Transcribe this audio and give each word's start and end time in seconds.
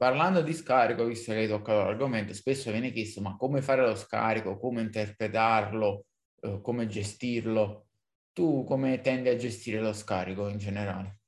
parlando 0.00 0.40
di 0.40 0.54
scarico, 0.54 1.04
visto 1.04 1.30
che 1.30 1.40
hai 1.40 1.46
toccato 1.46 1.84
l'argomento, 1.84 2.32
spesso 2.32 2.70
viene 2.70 2.90
chiesto 2.90 3.20
ma 3.20 3.36
come 3.36 3.60
fare 3.60 3.86
lo 3.86 3.94
scarico, 3.94 4.56
come 4.56 4.80
interpretarlo, 4.80 6.06
eh, 6.40 6.60
come 6.62 6.86
gestirlo. 6.86 7.88
Tu 8.32 8.64
come 8.64 9.02
tendi 9.02 9.28
a 9.28 9.36
gestire 9.36 9.78
lo 9.78 9.92
scarico 9.92 10.48
in 10.48 10.56
generale? 10.56 11.18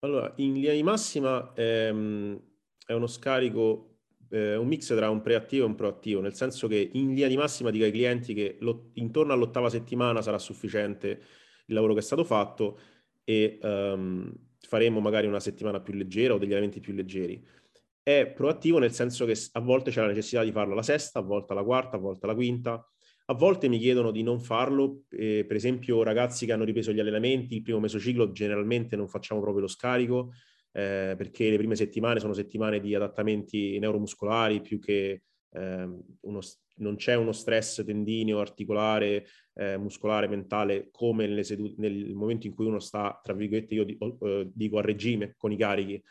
Allora, 0.00 0.30
in 0.36 0.52
linea 0.52 0.74
di 0.74 0.82
massima 0.82 1.54
ehm, 1.56 2.38
è 2.84 2.92
uno 2.92 3.06
scarico, 3.06 4.00
eh, 4.28 4.56
un 4.56 4.66
mix 4.66 4.94
tra 4.94 5.08
un 5.08 5.22
preattivo 5.22 5.64
e 5.64 5.68
un 5.68 5.74
proattivo, 5.74 6.20
nel 6.20 6.34
senso 6.34 6.68
che 6.68 6.90
in 6.92 7.14
linea 7.14 7.28
di 7.28 7.38
massima 7.38 7.70
dico 7.70 7.86
ai 7.86 7.92
clienti 7.92 8.34
che 8.34 8.58
lo, 8.60 8.90
intorno 8.94 9.32
all'ottava 9.32 9.70
settimana 9.70 10.20
sarà 10.20 10.38
sufficiente 10.38 11.08
il 11.64 11.74
lavoro 11.74 11.94
che 11.94 12.00
è 12.00 12.02
stato 12.02 12.24
fatto 12.24 12.78
e 13.24 13.58
um, 13.62 14.30
faremo 14.58 15.00
magari 15.00 15.26
una 15.26 15.40
settimana 15.40 15.80
più 15.80 15.94
leggera 15.94 16.34
o 16.34 16.38
degli 16.38 16.52
elementi 16.52 16.80
più 16.80 16.92
leggeri. 16.92 17.60
È 18.04 18.32
proattivo 18.34 18.78
nel 18.80 18.92
senso 18.92 19.24
che 19.26 19.36
a 19.52 19.60
volte 19.60 19.92
c'è 19.92 20.00
la 20.00 20.08
necessità 20.08 20.42
di 20.42 20.50
farlo 20.50 20.74
la 20.74 20.82
sesta, 20.82 21.20
a 21.20 21.22
volte 21.22 21.54
la 21.54 21.62
quarta, 21.62 21.96
a 21.96 22.00
volte 22.00 22.26
la 22.26 22.34
quinta, 22.34 22.84
a 23.26 23.34
volte 23.34 23.68
mi 23.68 23.78
chiedono 23.78 24.10
di 24.10 24.24
non 24.24 24.40
farlo, 24.40 25.02
eh, 25.10 25.44
per 25.46 25.54
esempio 25.54 26.02
ragazzi 26.02 26.44
che 26.44 26.52
hanno 26.52 26.64
ripreso 26.64 26.92
gli 26.92 26.98
allenamenti, 26.98 27.54
il 27.54 27.62
primo 27.62 27.78
mesociclo 27.78 28.32
generalmente 28.32 28.96
non 28.96 29.06
facciamo 29.06 29.40
proprio 29.40 29.62
lo 29.62 29.68
scarico, 29.68 30.32
eh, 30.72 31.14
perché 31.16 31.48
le 31.48 31.56
prime 31.58 31.76
settimane 31.76 32.18
sono 32.18 32.32
settimane 32.32 32.80
di 32.80 32.92
adattamenti 32.92 33.78
neuromuscolari 33.78 34.60
più 34.62 34.80
che 34.80 35.22
eh, 35.52 35.88
uno, 36.22 36.40
non 36.78 36.96
c'è 36.96 37.14
uno 37.14 37.30
stress 37.30 37.84
tendineo, 37.84 38.40
articolare, 38.40 39.26
eh, 39.54 39.76
muscolare, 39.76 40.26
mentale 40.26 40.88
come 40.90 41.40
sedute, 41.44 41.74
nel 41.78 42.14
momento 42.14 42.48
in 42.48 42.54
cui 42.54 42.66
uno 42.66 42.80
sta, 42.80 43.20
tra 43.22 43.32
virgolette, 43.32 43.74
io 43.74 43.84
dico 44.52 44.78
a 44.78 44.82
regime 44.82 45.34
con 45.36 45.52
i 45.52 45.56
carichi 45.56 46.02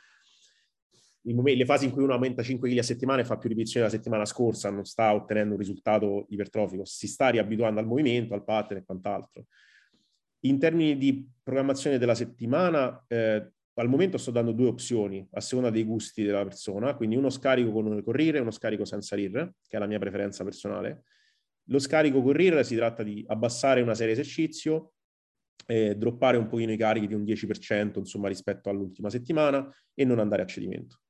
momenti, 1.23 1.59
le 1.59 1.65
fasi 1.65 1.85
in 1.85 1.91
cui 1.91 2.03
uno 2.03 2.13
aumenta 2.13 2.41
5 2.41 2.69
kg 2.69 2.77
a 2.79 2.83
settimana 2.83 3.21
e 3.21 3.25
fa 3.25 3.37
più 3.37 3.49
ripetizioni 3.49 3.85
la 3.85 3.91
settimana 3.91 4.25
scorsa, 4.25 4.69
non 4.69 4.85
sta 4.85 5.13
ottenendo 5.13 5.53
un 5.53 5.59
risultato 5.59 6.25
ipertrofico, 6.29 6.83
si 6.83 7.07
sta 7.07 7.29
riabituando 7.29 7.79
al 7.79 7.85
movimento, 7.85 8.33
al 8.33 8.43
pattern 8.43 8.79
e 8.79 8.83
quant'altro. 8.83 9.45
In 10.41 10.57
termini 10.57 10.97
di 10.97 11.27
programmazione 11.43 11.99
della 11.99 12.15
settimana, 12.15 13.03
eh, 13.07 13.51
al 13.75 13.87
momento 13.87 14.17
sto 14.17 14.31
dando 14.31 14.51
due 14.51 14.67
opzioni 14.67 15.25
a 15.33 15.41
seconda 15.41 15.69
dei 15.69 15.83
gusti 15.83 16.23
della 16.23 16.43
persona, 16.43 16.95
quindi 16.95 17.15
uno 17.15 17.29
scarico 17.29 17.71
con 17.71 17.85
un 17.85 18.03
corrire 18.03 18.39
e 18.39 18.41
uno 18.41 18.51
scarico 18.51 18.83
senza 18.83 19.15
RIR, 19.15 19.53
che 19.67 19.77
è 19.77 19.79
la 19.79 19.85
mia 19.85 19.99
preferenza 19.99 20.43
personale. 20.43 21.03
Lo 21.65 21.77
scarico 21.77 22.21
con 22.23 22.33
RIR 22.33 22.65
si 22.65 22.75
tratta 22.75 23.03
di 23.03 23.23
abbassare 23.27 23.81
una 23.81 23.93
serie 23.93 24.13
esercizio, 24.13 24.93
eh, 25.67 25.95
droppare 25.95 26.37
un 26.37 26.47
pochino 26.47 26.71
i 26.71 26.77
carichi 26.77 27.05
di 27.05 27.13
un 27.13 27.23
10% 27.23 27.99
insomma, 27.99 28.27
rispetto 28.27 28.69
all'ultima 28.69 29.11
settimana 29.11 29.71
e 29.93 30.03
non 30.03 30.17
andare 30.17 30.41
a 30.41 30.45
cedimento 30.45 31.01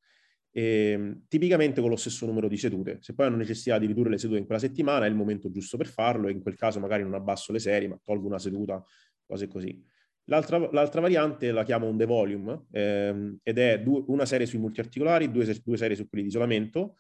eh, 0.52 1.21
tipicamente 1.27 1.81
con 1.81 1.89
lo 1.89 1.95
stesso 1.95 2.25
numero 2.25 2.47
di 2.47 2.57
sedute. 2.57 2.97
Se 3.02 3.13
poi 3.13 3.27
hanno 3.27 3.38
necessità 3.38 3.80
di 3.80 3.85
ridurre 3.85 4.09
le 4.09 4.17
sedute 4.17 4.39
in 4.39 4.45
quella 4.45 4.59
settimana 4.59 5.05
è 5.05 5.09
il 5.09 5.16
momento 5.16 5.49
giusto 5.49 5.77
per 5.77 5.88
farlo 5.88 6.27
e 6.27 6.31
in 6.31 6.41
quel 6.41 6.55
caso 6.55 6.80
magari 6.80 7.03
non 7.03 7.13
abbasso 7.13 7.52
le 7.52 7.59
serie 7.59 7.88
ma 7.88 7.99
tolgo 8.03 8.27
una 8.27 8.39
seduta, 8.39 8.83
cose 9.25 9.47
così. 9.47 9.83
L'altra, 10.25 10.69
l'altra 10.71 11.02
variante 11.02 11.52
la 11.52 11.63
chiamo 11.63 11.88
un 11.88 11.97
devolume 11.97 12.66
ehm, 12.71 13.39
ed 13.43 13.58
è 13.58 13.81
due, 13.81 14.03
una 14.08 14.25
serie 14.25 14.45
sui 14.45 14.59
multiarticolari, 14.59 15.31
due, 15.31 15.59
due 15.63 15.77
serie 15.77 15.95
su 15.95 16.08
quelli 16.08 16.25
di 16.25 16.30
isolamento, 16.30 16.97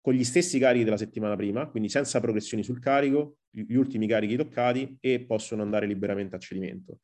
con 0.00 0.14
gli 0.14 0.24
stessi 0.24 0.58
carichi 0.58 0.84
della 0.84 0.96
settimana 0.96 1.34
prima, 1.34 1.68
quindi 1.68 1.88
senza 1.88 2.20
progressioni 2.20 2.62
sul 2.62 2.78
carico, 2.78 3.38
gli 3.50 3.74
ultimi 3.74 4.06
carichi 4.06 4.36
toccati 4.36 4.96
e 5.00 5.24
possono 5.24 5.62
andare 5.62 5.86
liberamente 5.86 6.36
a 6.36 6.38
cedimento, 6.38 7.00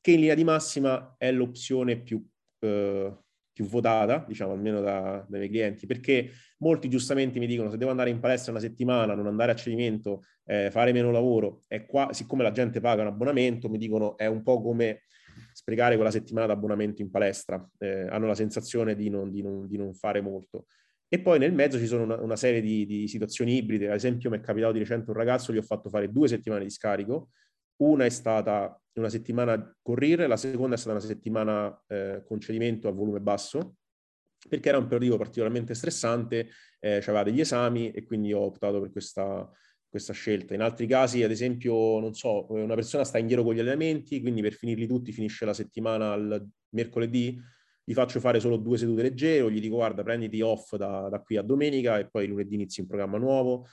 che 0.00 0.12
in 0.12 0.20
linea 0.20 0.34
di 0.34 0.44
massima 0.44 1.14
è 1.16 1.30
l'opzione 1.30 2.00
più 2.00 2.24
eh, 2.60 3.16
più 3.54 3.66
votata, 3.66 4.24
diciamo 4.26 4.52
almeno 4.52 4.80
da, 4.80 5.24
dai 5.28 5.38
miei 5.38 5.48
clienti, 5.48 5.86
perché 5.86 6.30
molti 6.58 6.90
giustamente 6.90 7.38
mi 7.38 7.46
dicono 7.46 7.70
se 7.70 7.78
devo 7.78 7.92
andare 7.92 8.10
in 8.10 8.18
palestra 8.18 8.50
una 8.50 8.60
settimana, 8.60 9.14
non 9.14 9.28
andare 9.28 9.52
a 9.52 9.54
cedimento, 9.54 10.24
eh, 10.44 10.70
fare 10.72 10.92
meno 10.92 11.12
lavoro, 11.12 11.62
e 11.68 11.86
qua, 11.86 12.12
siccome 12.12 12.42
la 12.42 12.50
gente 12.50 12.80
paga 12.80 13.02
un 13.02 13.08
abbonamento, 13.08 13.68
mi 13.70 13.78
dicono 13.78 14.16
è 14.18 14.26
un 14.26 14.42
po' 14.42 14.60
come 14.60 15.02
sprecare 15.52 15.94
quella 15.94 16.10
settimana 16.10 16.46
d'abbonamento 16.46 17.00
in 17.00 17.10
palestra, 17.10 17.64
eh, 17.78 18.08
hanno 18.08 18.26
la 18.26 18.34
sensazione 18.34 18.96
di 18.96 19.08
non, 19.08 19.30
di, 19.30 19.40
non, 19.40 19.68
di 19.68 19.76
non, 19.76 19.94
fare 19.94 20.20
molto. 20.20 20.66
E 21.08 21.20
poi 21.20 21.38
nel 21.38 21.52
mezzo 21.52 21.78
ci 21.78 21.86
sono 21.86 22.02
una, 22.02 22.20
una 22.20 22.36
serie 22.36 22.60
di, 22.60 22.84
di 22.86 23.06
situazioni 23.06 23.56
ibride, 23.56 23.88
ad 23.88 23.94
esempio 23.94 24.30
mi 24.30 24.38
è 24.38 24.40
capitato 24.40 24.72
di 24.72 24.80
recente 24.80 25.10
un 25.10 25.16
ragazzo, 25.16 25.52
gli 25.52 25.58
ho 25.58 25.62
fatto 25.62 25.88
fare 25.88 26.10
due 26.10 26.26
settimane 26.26 26.64
di 26.64 26.70
scarico, 26.70 27.30
una 27.78 28.04
è 28.04 28.10
stata 28.10 28.78
una 28.94 29.08
settimana 29.08 29.76
correre, 29.82 30.26
la 30.26 30.36
seconda 30.36 30.76
è 30.76 30.78
stata 30.78 30.96
una 30.96 31.04
settimana 31.04 31.82
eh, 31.88 32.22
concedimento 32.26 32.88
a 32.88 32.92
volume 32.92 33.20
basso, 33.20 33.76
perché 34.48 34.68
era 34.68 34.78
un 34.78 34.86
periodo 34.86 35.16
particolarmente 35.16 35.74
stressante, 35.74 36.48
eh, 36.78 36.96
aveva 36.96 37.22
degli 37.22 37.40
esami 37.40 37.90
e 37.90 38.04
quindi 38.04 38.32
ho 38.32 38.40
optato 38.40 38.80
per 38.80 38.90
questa, 38.90 39.50
questa 39.88 40.12
scelta. 40.12 40.54
In 40.54 40.60
altri 40.60 40.86
casi, 40.86 41.22
ad 41.22 41.30
esempio, 41.30 41.98
non 41.98 42.14
so, 42.14 42.46
una 42.52 42.74
persona 42.74 43.04
sta 43.04 43.18
indietro 43.18 43.44
con 43.44 43.54
gli 43.54 43.60
allenamenti, 43.60 44.20
quindi 44.20 44.42
per 44.42 44.52
finirli 44.52 44.86
tutti 44.86 45.12
finisce 45.12 45.44
la 45.44 45.54
settimana 45.54 46.12
al 46.12 46.46
mercoledì, 46.70 47.40
gli 47.86 47.92
faccio 47.92 48.18
fare 48.18 48.40
solo 48.40 48.56
due 48.56 48.78
sedute 48.78 49.02
leggere 49.02 49.42
o 49.42 49.50
gli 49.50 49.60
dico 49.60 49.76
guarda 49.76 50.02
prenditi 50.02 50.40
off 50.40 50.74
da, 50.76 51.08
da 51.10 51.20
qui 51.20 51.36
a 51.36 51.42
domenica 51.42 51.98
e 51.98 52.08
poi 52.08 52.26
lunedì 52.26 52.54
inizi 52.54 52.80
un 52.80 52.86
programma 52.86 53.18
nuovo. 53.18 53.66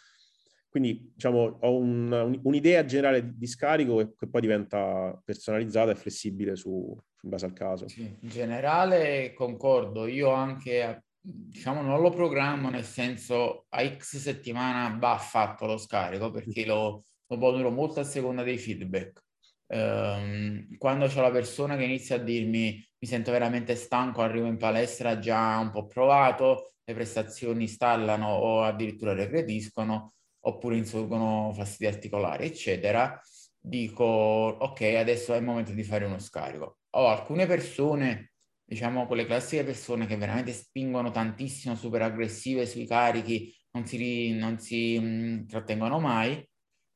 Quindi 0.72 1.12
diciamo, 1.14 1.58
ho 1.60 1.76
un, 1.76 2.40
un'idea 2.44 2.86
generale 2.86 3.36
di 3.36 3.46
scarico 3.46 4.16
che 4.18 4.28
poi 4.30 4.40
diventa 4.40 5.22
personalizzata 5.22 5.92
e 5.92 5.96
flessibile 5.96 6.56
su, 6.56 6.98
in 7.24 7.30
base 7.30 7.46
al 7.46 7.52
caso. 7.52 7.90
Sì, 7.90 8.04
in 8.04 8.30
generale 8.30 9.34
concordo, 9.34 10.08
io 10.08 10.30
anche 10.30 11.04
diciamo 11.24 11.82
non 11.82 12.02
lo 12.02 12.10
programmo 12.10 12.70
nel 12.70 12.86
senso 12.86 13.66
a 13.68 13.86
X 13.86 14.16
settimana 14.18 14.98
va 14.98 15.18
fatto 15.18 15.68
lo 15.68 15.78
scarico 15.78 16.32
perché 16.32 16.66
lo, 16.66 17.04
lo 17.28 17.38
moduro 17.38 17.70
molto 17.70 18.00
a 18.00 18.06
seconda 18.06 18.42
dei 18.42 18.58
feedback. 18.58 19.22
Um, 19.68 20.78
quando 20.78 21.08
c'è 21.08 21.20
la 21.20 21.32
persona 21.32 21.76
che 21.76 21.84
inizia 21.84 22.16
a 22.16 22.20
dirmi 22.20 22.82
mi 22.98 23.08
sento 23.08 23.32
veramente 23.32 23.76
stanco, 23.76 24.22
arrivo 24.22 24.48
in 24.48 24.58
palestra 24.58 25.20
già 25.20 25.58
un 25.58 25.70
po' 25.70 25.86
provato, 25.86 26.76
le 26.86 26.94
prestazioni 26.94 27.68
stallano 27.68 28.30
o 28.30 28.64
addirittura 28.64 29.14
regrediscono, 29.14 30.14
oppure 30.42 30.78
insorgono 30.78 31.52
fastidi 31.54 31.88
articolari, 31.88 32.46
eccetera, 32.46 33.20
dico 33.60 34.04
ok, 34.04 34.82
adesso 34.98 35.34
è 35.34 35.38
il 35.38 35.44
momento 35.44 35.72
di 35.72 35.84
fare 35.84 36.06
uno 36.06 36.20
scarico. 36.20 36.80
Ho 36.92 37.08
alcune 37.08 37.46
persone, 37.46 38.34
diciamo 38.64 39.06
quelle 39.06 39.26
classiche 39.26 39.64
persone 39.64 40.06
che 40.08 40.18
veramente 40.18 40.54
spingono 40.54 41.12
tantissimo, 41.12 41.76
super 41.76 42.02
aggressive 42.02 42.66
sui 42.66 42.88
carichi, 42.88 43.54
non 43.72 43.86
si, 43.86 44.32
non 44.34 44.60
si 44.60 45.00
mh, 45.00 45.06
mm, 45.06 45.48
trattengono 45.48 46.00
mai, 46.00 46.46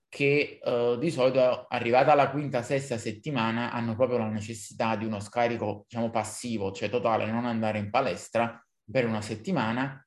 che 0.09 0.59
uh, 0.63 0.97
di 0.97 1.11
solito 1.11 1.66
arrivata 1.67 2.13
alla 2.13 2.29
quinta, 2.31 2.63
sesta 2.63 2.97
settimana 2.97 3.72
hanno 3.72 3.95
proprio 3.95 4.17
la 4.17 4.29
necessità 4.29 4.95
di 4.95 5.05
uno 5.05 5.19
scarico, 5.19 5.85
diciamo, 5.88 6.09
passivo, 6.09 6.72
cioè 6.72 6.89
totale, 6.89 7.29
non 7.29 7.45
andare 7.45 7.79
in 7.79 7.89
palestra 7.89 8.63
per 8.89 9.05
una 9.05 9.22
settimana, 9.22 10.01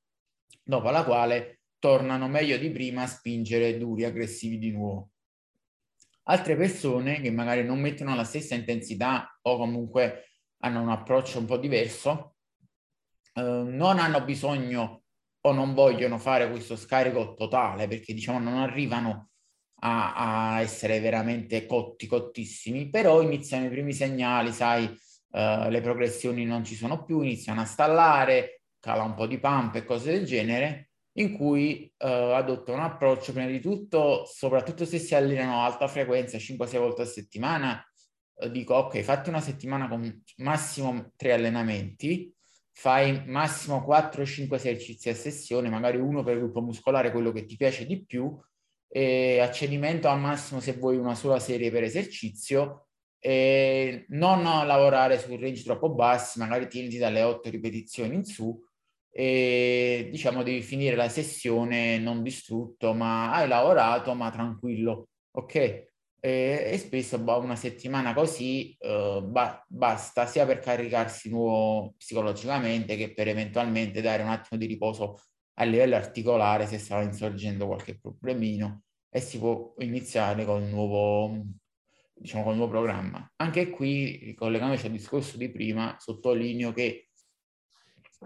dopo 0.62 0.90
la 0.90 1.04
quale 1.04 1.57
tornano 1.78 2.28
meglio 2.28 2.56
di 2.56 2.70
prima 2.70 3.02
a 3.02 3.06
spingere 3.06 3.78
duri, 3.78 4.04
aggressivi 4.04 4.58
di 4.58 4.70
nuovo. 4.70 5.10
Altre 6.24 6.56
persone 6.56 7.20
che 7.20 7.30
magari 7.30 7.64
non 7.64 7.80
mettono 7.80 8.14
la 8.14 8.24
stessa 8.24 8.54
intensità 8.54 9.38
o 9.42 9.56
comunque 9.56 10.24
hanno 10.58 10.82
un 10.82 10.90
approccio 10.90 11.38
un 11.38 11.46
po' 11.46 11.56
diverso, 11.56 12.34
eh, 13.34 13.40
non 13.42 13.98
hanno 13.98 14.22
bisogno 14.24 15.04
o 15.40 15.52
non 15.52 15.72
vogliono 15.72 16.18
fare 16.18 16.50
questo 16.50 16.76
scarico 16.76 17.34
totale 17.34 17.86
perché 17.86 18.12
diciamo 18.12 18.38
non 18.38 18.58
arrivano 18.58 19.30
a, 19.80 20.56
a 20.56 20.60
essere 20.60 21.00
veramente 21.00 21.64
cotti, 21.64 22.06
cottissimi, 22.06 22.90
però 22.90 23.22
iniziano 23.22 23.66
i 23.66 23.70
primi 23.70 23.92
segnali, 23.92 24.52
sai, 24.52 24.84
eh, 25.30 25.70
le 25.70 25.80
progressioni 25.80 26.44
non 26.44 26.64
ci 26.64 26.74
sono 26.74 27.04
più, 27.04 27.20
iniziano 27.20 27.60
a 27.60 27.64
stallare, 27.64 28.62
cala 28.80 29.04
un 29.04 29.14
po' 29.14 29.26
di 29.26 29.38
pump 29.38 29.76
e 29.76 29.84
cose 29.84 30.12
del 30.12 30.26
genere 30.26 30.87
in 31.18 31.36
cui 31.36 31.92
uh, 31.98 32.06
adotto 32.06 32.72
un 32.72 32.80
approccio 32.80 33.32
prima 33.32 33.48
di 33.48 33.60
tutto, 33.60 34.24
soprattutto 34.24 34.84
se 34.84 34.98
si 34.98 35.14
allenano 35.14 35.60
a 35.60 35.64
alta 35.64 35.88
frequenza 35.88 36.38
5-6 36.38 36.78
volte 36.78 37.02
a 37.02 37.06
settimana, 37.06 37.84
uh, 38.34 38.48
dico 38.48 38.74
ok, 38.74 39.00
fatti 39.00 39.28
una 39.28 39.40
settimana 39.40 39.88
con 39.88 40.22
massimo 40.36 41.12
3 41.16 41.32
allenamenti, 41.32 42.32
fai 42.72 43.24
massimo 43.26 43.84
4-5 43.86 44.54
esercizi 44.54 45.08
a 45.08 45.14
sessione, 45.14 45.68
magari 45.68 45.98
uno 45.98 46.22
per 46.22 46.38
gruppo 46.38 46.60
muscolare, 46.60 47.10
quello 47.10 47.32
che 47.32 47.44
ti 47.44 47.56
piace 47.56 47.84
di 47.84 48.04
più, 48.04 48.38
e 48.90 49.40
accedimento 49.40 50.08
al 50.08 50.20
massimo 50.20 50.60
se 50.60 50.74
vuoi 50.74 50.96
una 50.96 51.16
sola 51.16 51.40
serie 51.40 51.72
per 51.72 51.82
esercizio, 51.82 52.86
e 53.20 54.06
non 54.10 54.44
lavorare 54.44 55.18
su 55.18 55.36
range 55.36 55.64
troppo 55.64 55.90
bassi, 55.90 56.38
magari 56.38 56.68
tieniti 56.68 56.98
dalle 56.98 57.22
8 57.22 57.50
ripetizioni 57.50 58.14
in 58.14 58.24
su, 58.24 58.56
e 59.10 60.08
diciamo 60.10 60.42
devi 60.42 60.62
finire 60.62 60.96
la 60.96 61.08
sessione 61.08 61.98
non 61.98 62.22
distrutto, 62.22 62.94
ma 62.94 63.32
hai 63.32 63.48
lavorato, 63.48 64.14
ma 64.14 64.30
tranquillo, 64.30 65.08
ok? 65.32 65.86
e, 66.20 66.70
e 66.72 66.78
spesso 66.78 67.18
boh, 67.18 67.38
una 67.38 67.56
settimana 67.56 68.12
così 68.14 68.76
uh, 68.80 69.22
ba- 69.22 69.64
basta 69.68 70.26
sia 70.26 70.46
per 70.46 70.58
caricarsi 70.58 71.30
nuovo 71.30 71.94
psicologicamente 71.96 72.96
che 72.96 73.12
per 73.14 73.28
eventualmente 73.28 74.00
dare 74.00 74.22
un 74.22 74.30
attimo 74.30 74.58
di 74.58 74.66
riposo 74.66 75.22
a 75.54 75.64
livello 75.64 75.96
articolare 75.96 76.66
se 76.66 76.78
stava 76.78 77.02
insorgendo 77.02 77.66
qualche 77.66 77.98
problemino 77.98 78.82
e 79.10 79.20
si 79.20 79.38
può 79.38 79.74
iniziare 79.78 80.44
con 80.44 80.62
il 80.62 80.68
nuovo, 80.68 81.44
diciamo, 82.14 82.42
con 82.44 82.52
il 82.52 82.58
nuovo 82.58 82.72
programma. 82.72 83.32
Anche 83.36 83.70
qui, 83.70 84.18
ricollegandoci 84.22 84.86
al 84.86 84.92
discorso 84.92 85.36
di 85.36 85.50
prima, 85.50 85.96
sottolineo 85.98 86.72
che 86.72 87.07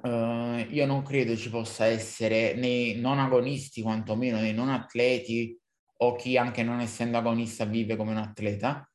uh, 0.01 0.67
io 0.71 0.87
non 0.87 1.03
credo 1.03 1.37
ci 1.37 1.51
possa 1.51 1.87
essere 1.87 2.55
nei 2.55 3.01
non 3.01 3.19
agonisti, 3.19 3.83
quantomeno 3.83 4.39
nei 4.39 4.55
non 4.55 4.69
atleti, 4.69 5.59
o 5.99 6.15
chi 6.17 6.37
anche 6.37 6.63
non 6.63 6.81
essendo 6.81 7.19
agonista 7.19 7.65
vive 7.65 7.97
come 7.97 8.11
un 8.11 8.17
atleta, 8.19 8.87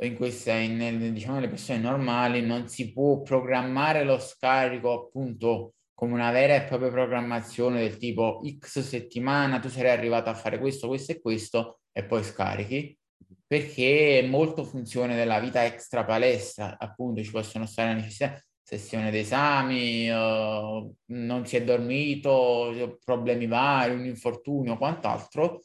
in 0.00 0.16
queste, 0.16 0.52
in, 0.52 1.12
diciamo, 1.12 1.40
le 1.40 1.48
persone 1.48 1.78
normali 1.78 2.44
non 2.44 2.68
si 2.68 2.92
può 2.92 3.22
programmare 3.22 4.04
lo 4.04 4.18
scarico 4.18 4.92
appunto 4.92 5.74
come 5.94 6.14
una 6.14 6.32
vera 6.32 6.56
e 6.56 6.64
propria 6.64 6.90
programmazione 6.90 7.80
del 7.80 7.96
tipo 7.96 8.42
X 8.58 8.80
settimana 8.80 9.60
tu 9.60 9.68
sarei 9.68 9.92
arrivato 9.92 10.30
a 10.30 10.34
fare 10.34 10.58
questo, 10.58 10.88
questo 10.88 11.12
e 11.12 11.20
questo 11.20 11.80
e 11.92 12.04
poi 12.04 12.24
scarichi, 12.24 12.98
perché 13.46 14.20
è 14.20 14.26
molto 14.26 14.64
funzione 14.64 15.14
della 15.14 15.38
vita 15.38 15.64
extra 15.64 16.04
palestra, 16.04 16.76
appunto 16.78 17.22
ci 17.22 17.30
possono 17.30 17.66
stare 17.66 17.94
necessità, 17.94 18.42
sessione 18.76 19.10
d'esami, 19.10 20.06
non 20.08 21.46
si 21.46 21.56
è 21.56 21.62
dormito, 21.62 22.98
problemi 23.04 23.46
vari, 23.46 23.94
un 23.94 24.06
infortunio, 24.06 24.78
quant'altro, 24.78 25.64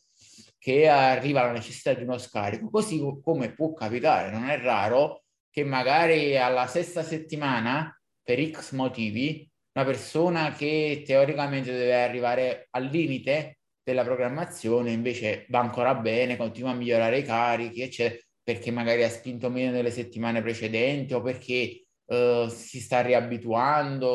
che 0.57 0.89
arriva 0.89 1.43
la 1.45 1.53
necessità 1.53 1.93
di 1.93 2.03
uno 2.03 2.17
scarico, 2.17 2.69
così 2.69 2.99
come 3.23 3.53
può 3.53 3.71
capitare, 3.71 4.29
non 4.29 4.43
è 4.49 4.59
raro 4.59 5.23
che 5.49 5.63
magari 5.63 6.37
alla 6.37 6.67
sesta 6.67 7.01
settimana, 7.01 7.97
per 8.21 8.45
X 8.51 8.73
motivi, 8.73 9.49
una 9.73 9.85
persona 9.85 10.51
che 10.51 11.03
teoricamente 11.05 11.71
deve 11.71 12.03
arrivare 12.03 12.67
al 12.71 12.87
limite 12.87 13.59
della 13.81 14.03
programmazione 14.03 14.91
invece 14.91 15.45
va 15.47 15.59
ancora 15.59 15.95
bene, 15.95 16.35
continua 16.35 16.71
a 16.71 16.73
migliorare 16.73 17.19
i 17.19 17.23
carichi, 17.23 17.81
eccetera, 17.83 18.21
perché 18.43 18.69
magari 18.69 19.03
ha 19.03 19.09
spinto 19.09 19.49
meno 19.49 19.71
nelle 19.71 19.91
settimane 19.91 20.41
precedenti 20.41 21.13
o 21.13 21.21
perché 21.21 21.83
uh, 22.07 22.47
si 22.47 22.79
sta 22.79 23.01
riabituando 23.01 24.07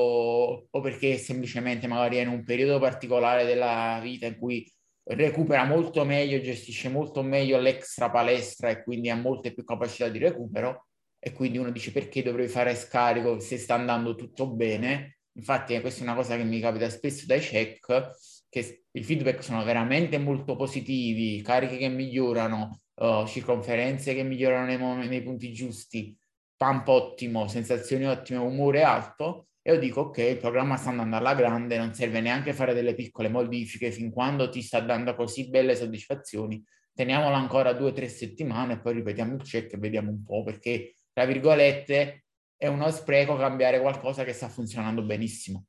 o 0.70 0.80
perché 0.80 1.16
semplicemente 1.18 1.86
magari 1.86 2.16
è 2.16 2.22
in 2.22 2.28
un 2.28 2.44
periodo 2.44 2.78
particolare 2.78 3.44
della 3.44 3.98
vita 4.02 4.26
in 4.26 4.38
cui 4.38 4.70
recupera 5.04 5.64
molto 5.64 6.04
meglio, 6.04 6.40
gestisce 6.40 6.88
molto 6.88 7.22
meglio 7.22 7.58
l'extra 7.58 8.10
palestra 8.10 8.70
e 8.70 8.82
quindi 8.82 9.10
ha 9.10 9.16
molte 9.16 9.52
più 9.52 9.64
capacità 9.64 10.08
di 10.08 10.18
recupero 10.18 10.86
e 11.18 11.32
quindi 11.32 11.58
uno 11.58 11.70
dice 11.70 11.92
perché 11.92 12.22
dovrei 12.22 12.48
fare 12.48 12.74
scarico 12.74 13.38
se 13.40 13.56
sta 13.56 13.74
andando 13.74 14.14
tutto 14.14 14.48
bene. 14.50 15.18
Infatti 15.34 15.80
questa 15.80 16.00
è 16.00 16.02
una 16.04 16.14
cosa 16.14 16.36
che 16.36 16.44
mi 16.44 16.60
capita 16.60 16.90
spesso 16.90 17.26
dai 17.26 17.40
check, 17.40 18.10
che 18.48 18.84
i 18.90 19.02
feedback 19.02 19.42
sono 19.42 19.64
veramente 19.64 20.18
molto 20.18 20.56
positivi, 20.56 21.40
cariche 21.42 21.78
che 21.78 21.88
migliorano, 21.88 22.80
uh, 22.96 23.26
circonferenze 23.26 24.14
che 24.14 24.22
migliorano 24.22 24.66
nei, 24.66 25.08
nei 25.08 25.22
punti 25.22 25.52
giusti, 25.52 26.16
pump 26.62 26.86
ottimo, 26.86 27.48
sensazioni 27.48 28.06
ottime, 28.06 28.38
umore 28.38 28.82
alto, 28.82 29.48
e 29.62 29.72
io 29.72 29.80
dico 29.80 30.02
ok, 30.02 30.18
il 30.18 30.36
programma 30.36 30.76
sta 30.76 30.90
andando 30.90 31.16
alla 31.16 31.34
grande, 31.34 31.76
non 31.76 31.92
serve 31.92 32.20
neanche 32.20 32.52
fare 32.52 32.72
delle 32.72 32.94
piccole 32.94 33.28
modifiche 33.28 33.90
fin 33.90 34.12
quando 34.12 34.48
ti 34.48 34.62
sta 34.62 34.78
dando 34.78 35.16
così 35.16 35.50
belle 35.50 35.74
soddisfazioni, 35.74 36.64
teniamolo 36.94 37.34
ancora 37.34 37.72
due 37.72 37.90
o 37.90 37.92
tre 37.92 38.06
settimane 38.06 38.74
e 38.74 38.80
poi 38.80 38.94
ripetiamo 38.94 39.34
il 39.34 39.42
check 39.42 39.72
e 39.72 39.78
vediamo 39.78 40.10
un 40.10 40.22
po' 40.22 40.44
perché, 40.44 40.94
tra 41.12 41.24
virgolette, 41.24 42.26
è 42.56 42.68
uno 42.68 42.88
spreco 42.92 43.36
cambiare 43.36 43.80
qualcosa 43.80 44.22
che 44.22 44.32
sta 44.32 44.48
funzionando 44.48 45.02
benissimo. 45.02 45.66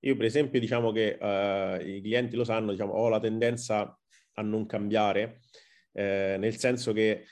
Io 0.00 0.14
per 0.14 0.26
esempio 0.26 0.60
diciamo 0.60 0.92
che 0.92 1.16
uh, 1.18 1.80
i 1.82 2.02
clienti 2.02 2.36
lo 2.36 2.44
sanno, 2.44 2.72
diciamo, 2.72 2.92
ho 2.92 3.08
la 3.08 3.20
tendenza 3.20 3.98
a 4.34 4.42
non 4.42 4.66
cambiare, 4.66 5.40
eh, 5.92 6.36
nel 6.38 6.56
senso 6.58 6.92
che 6.92 7.24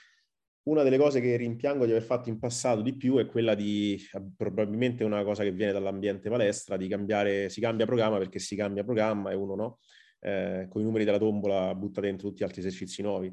una 0.65 0.83
delle 0.83 0.99
cose 0.99 1.21
che 1.21 1.37
rimpiango 1.37 1.85
di 1.85 1.91
aver 1.91 2.05
fatto 2.05 2.29
in 2.29 2.39
passato 2.39 2.83
di 2.83 2.95
più 2.95 3.17
è 3.17 3.27
quella 3.27 3.55
di, 3.55 4.01
probabilmente 4.37 5.03
una 5.03 5.25
cosa 5.25 5.43
che 5.43 5.51
viene 5.51 5.73
dall'ambiente 5.73 6.29
palestra, 6.31 6.77
di 6.77 6.87
cambiare, 6.87 7.49
si 7.49 7.61
cambia 7.61 7.85
programma 7.85 8.19
perché 8.19 8.39
si 8.39 8.55
cambia 8.55 8.85
programma 8.85 9.31
e 9.31 9.35
uno 9.35 9.55
no, 9.57 9.79
eh, 10.21 10.67
con 10.69 10.81
i 10.81 10.85
numeri 10.85 11.05
della 11.05 11.19
tombola 11.19 11.75
butta 11.75 12.01
dentro 12.01 12.29
tutti 12.29 12.43
gli 12.43 12.47
altri 12.47 12.61
esercizi 12.61 13.03
nuovi. 13.03 13.33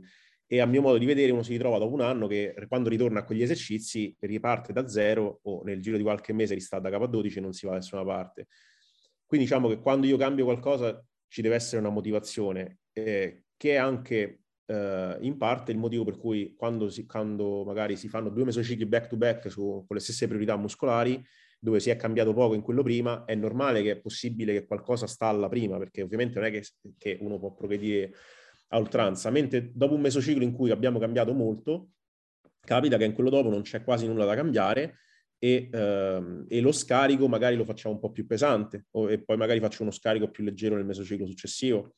E 0.52 0.60
a 0.60 0.66
mio 0.66 0.82
modo 0.82 0.98
di 0.98 1.06
vedere 1.06 1.32
uno 1.32 1.44
si 1.44 1.52
ritrova 1.52 1.78
dopo 1.78 1.94
un 1.94 2.02
anno 2.02 2.26
che 2.26 2.56
quando 2.68 2.90
ritorna 2.90 3.20
a 3.20 3.24
quegli 3.24 3.44
esercizi 3.44 4.16
riparte 4.22 4.74
da 4.74 4.88
zero 4.88 5.42
o 5.44 5.62
nel 5.64 5.80
giro 5.80 5.98
di 5.98 6.02
qualche 6.02 6.34
mese 6.34 6.56
rista 6.56 6.80
da 6.80 6.90
capo 6.90 7.04
a 7.04 7.08
12 7.08 7.38
e 7.38 7.42
non 7.42 7.54
si 7.54 7.68
va 7.68 7.74
da 7.74 7.78
nessuna 7.78 8.04
parte. 8.04 8.48
Quindi 9.28 9.46
diciamo 9.46 9.68
che 9.68 9.80
quando 9.80 10.08
io 10.08 10.18
cambio 10.18 10.46
qualcosa 10.46 11.00
ci 11.28 11.44
deve 11.44 11.54
essere 11.54 11.80
una 11.80 11.92
motivazione 11.92 12.80
eh, 12.94 13.44
che 13.56 13.74
è 13.74 13.76
anche 13.76 14.40
eh, 14.70 15.18
in 15.22 15.38
parte 15.38 15.72
il 15.72 15.78
motivo 15.78 16.04
per 16.04 16.18
cui 16.18 16.54
quando, 16.56 16.90
si, 16.90 17.06
quando 17.06 17.64
magari 17.66 17.96
si 17.96 18.08
fanno 18.08 18.30
due 18.30 18.46
mesocicli 18.46 18.86
back 18.86 19.08
to 19.08 19.18
back 19.18 19.52
con 19.54 19.86
le 19.88 20.00
stesse 20.00 20.28
priorità 20.28 20.56
muscolari, 20.56 21.22
dove 21.60 21.80
si 21.80 21.90
è 21.90 21.96
cambiato 21.96 22.34
poco 22.34 22.54
in 22.54 22.62
quello 22.62 22.84
prima, 22.84 23.26
è 23.26 23.36
normale 23.36 23.82
che 23.82 23.92
è 23.92 24.00
possibile 24.00 24.54
che 24.54 24.66
qualcosa 24.66 25.08
stalla 25.08 25.50
prima, 25.50 25.78
perché 25.78 26.04
ovviamente 26.04 26.40
non 26.40 26.48
è 26.48 26.52
che, 26.52 26.64
che 26.98 27.18
uno 27.20 27.40
può 27.40 27.54
progredire 27.54 28.14
a 28.70 28.78
oltranza, 28.78 29.30
mentre 29.32 29.72
dopo 29.74 29.96
un 29.96 30.02
mesociclo 30.02 30.44
in 30.44 30.54
cui 30.54 30.70
abbiamo 30.70 31.00
cambiato 31.00 31.34
molto, 31.34 31.90
capita 32.62 32.98
che 32.98 33.06
in 33.06 33.14
quello 33.14 33.32
dopo 33.32 33.50
non 33.50 33.64
c'è 33.64 33.84
quasi 33.84 34.06
nulla 34.06 34.26
da 34.26 34.36
cambiare 34.36 35.00
e, 35.40 35.70
ehm, 35.72 36.46
e, 36.48 36.62
lo 36.62 36.72
scarico 36.72 37.28
magari 37.28 37.56
lo 37.56 37.66
facciamo 37.66 37.96
un 37.96 38.02
po' 38.02 38.12
più 38.12 38.28
pesante 38.28 38.86
o, 38.92 39.10
e 39.10 39.24
poi 39.24 39.38
magari 39.38 39.60
faccio 39.60 39.82
uno 39.82 39.92
scarico 39.92 40.30
più 40.30 40.44
leggero 40.44 40.76
nel 40.76 40.86
mesociclo 40.86 41.26
successivo 41.26 41.96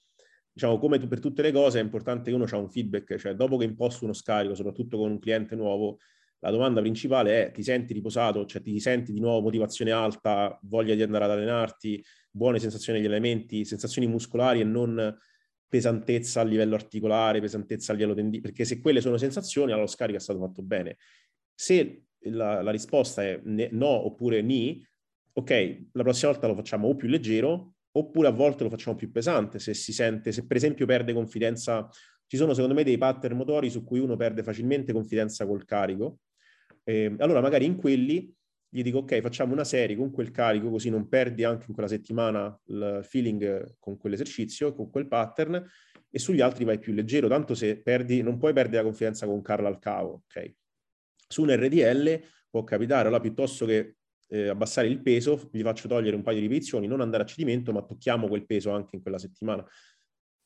diciamo, 0.52 0.78
come 0.78 1.00
per 1.00 1.20
tutte 1.20 1.42
le 1.42 1.52
cose, 1.52 1.80
è 1.80 1.84
importante 1.84 2.30
che 2.30 2.36
uno 2.36 2.46
ha 2.50 2.58
un 2.58 2.70
feedback, 2.70 3.18
cioè 3.18 3.34
dopo 3.34 3.58
che 3.58 3.66
imposto 3.66 4.04
uno 4.04 4.14
scarico, 4.14 4.56
soprattutto 4.56 4.98
con 4.98 5.12
un 5.12 5.20
cliente 5.20 5.56
nuovo, 5.56 6.00
la 6.40 6.50
domanda 6.50 6.82
principale 6.82 7.48
è 7.48 7.52
ti 7.52 7.64
senti 7.64 7.94
riposato, 7.94 8.46
cioè 8.46 8.62
ti 8.62 8.80
senti 8.80 9.14
di 9.14 9.20
nuovo 9.20 9.42
motivazione 9.42 9.92
alta, 9.92 10.58
voglia 10.64 10.96
di 10.96 11.04
andare 11.04 11.26
ad 11.26 11.32
allenarti, 11.32 12.04
buone 12.30 12.60
sensazioni 12.60 13.00
degli 13.00 13.08
elementi, 13.08 13.64
sensazioni 13.64 14.08
muscolari 14.08 14.62
e 14.62 14.64
non 14.64 15.16
pesantezza 15.68 16.42
a 16.42 16.44
livello 16.44 16.76
articolare, 16.76 17.40
pesantezza 17.40 17.92
a 17.92 17.96
livello 17.96 18.16
tendine, 18.16 18.42
perché 18.42 18.66
se 18.66 18.82
quelle 18.82 19.02
sono 19.02 19.18
sensazioni, 19.18 19.68
allora 19.68 19.86
lo 19.86 19.92
scarico 19.92 20.18
è 20.18 20.22
stato 20.22 20.40
fatto 20.40 20.64
bene. 20.64 20.98
Se 21.54 22.06
la, 22.24 22.62
la 22.62 22.72
risposta 22.72 23.24
è 23.24 23.40
no 23.44 23.88
oppure 23.88 24.42
ni, 24.42 24.86
ok, 25.34 25.86
la 25.94 26.04
prossima 26.04 26.32
volta 26.32 26.48
lo 26.48 26.56
facciamo 26.56 26.88
o 26.88 26.96
più 26.96 27.08
leggero 27.08 27.76
oppure 27.94 28.28
a 28.28 28.32
volte 28.32 28.64
lo 28.64 28.70
facciamo 28.70 28.96
più 28.96 29.12
pesante 29.12 29.60
se 29.60 29.74
si 29.74 29.94
sente, 29.94 30.32
se 30.32 30.46
per 30.46 30.58
esempio 30.58 30.86
perde 30.86 31.14
confidenza, 31.14 31.90
ci 32.28 32.38
sono 32.38 32.54
secondo 32.54 32.76
me 32.76 32.84
dei 32.84 32.98
pattern 32.98 33.36
motori 33.36 33.70
su 33.70 33.84
cui 33.84 34.00
uno 34.00 34.16
perde 34.16 34.44
facilmente 34.44 34.94
confidenza 34.94 35.46
col 35.46 35.66
carico, 35.66 36.20
eh, 36.84 37.14
allora 37.20 37.42
magari 37.42 37.66
in 37.66 37.76
quelli 37.76 38.34
gli 38.74 38.84
dico 38.84 39.00
ok 39.00 39.20
facciamo 39.20 39.52
una 39.52 39.66
serie 39.66 39.98
con 39.98 40.12
quel 40.12 40.32
carico 40.32 40.70
così 40.70 40.90
non 40.90 41.10
perdi 41.10 41.44
anche 41.44 41.66
in 41.68 41.74
quella 41.74 41.90
settimana 41.90 42.58
il 42.68 43.02
feeling 43.04 43.76
con 43.80 43.98
quell'esercizio, 43.98 44.74
con 44.74 44.90
quel 44.90 45.08
pattern 45.08 45.62
e 46.10 46.20
sugli 46.20 46.42
altri 46.42 46.64
vai 46.66 46.80
più 46.80 46.94
leggero, 46.94 47.28
tanto 47.28 47.54
se 47.54 47.82
perdi, 47.82 48.22
non 48.22 48.38
puoi 48.38 48.54
perdere 48.54 48.78
la 48.78 48.84
confidenza 48.84 49.26
con 49.26 49.42
Carla 49.42 49.68
al 49.68 49.80
cavo, 49.80 50.24
ok? 50.26 50.54
Su 51.28 51.44
un 51.44 51.56
RDL 51.56 52.22
può 52.50 52.64
capitare, 52.66 53.08
allora 53.08 53.22
piuttosto 53.22 53.66
che 53.66 53.96
eh, 54.32 54.48
abbassare 54.48 54.88
il 54.88 55.02
peso, 55.02 55.50
gli 55.52 55.62
faccio 55.62 55.90
togliere 55.90 56.16
un 56.16 56.22
paio 56.22 56.38
di 56.38 56.48
ripetizioni, 56.48 56.88
non 56.88 57.02
andare 57.02 57.24
a 57.24 57.26
cedimento, 57.26 57.74
ma 57.74 57.82
tocchiamo 57.82 58.28
quel 58.28 58.46
peso 58.46 58.72
anche 58.72 58.96
in 58.96 59.02
quella 59.02 59.18
settimana. 59.18 59.66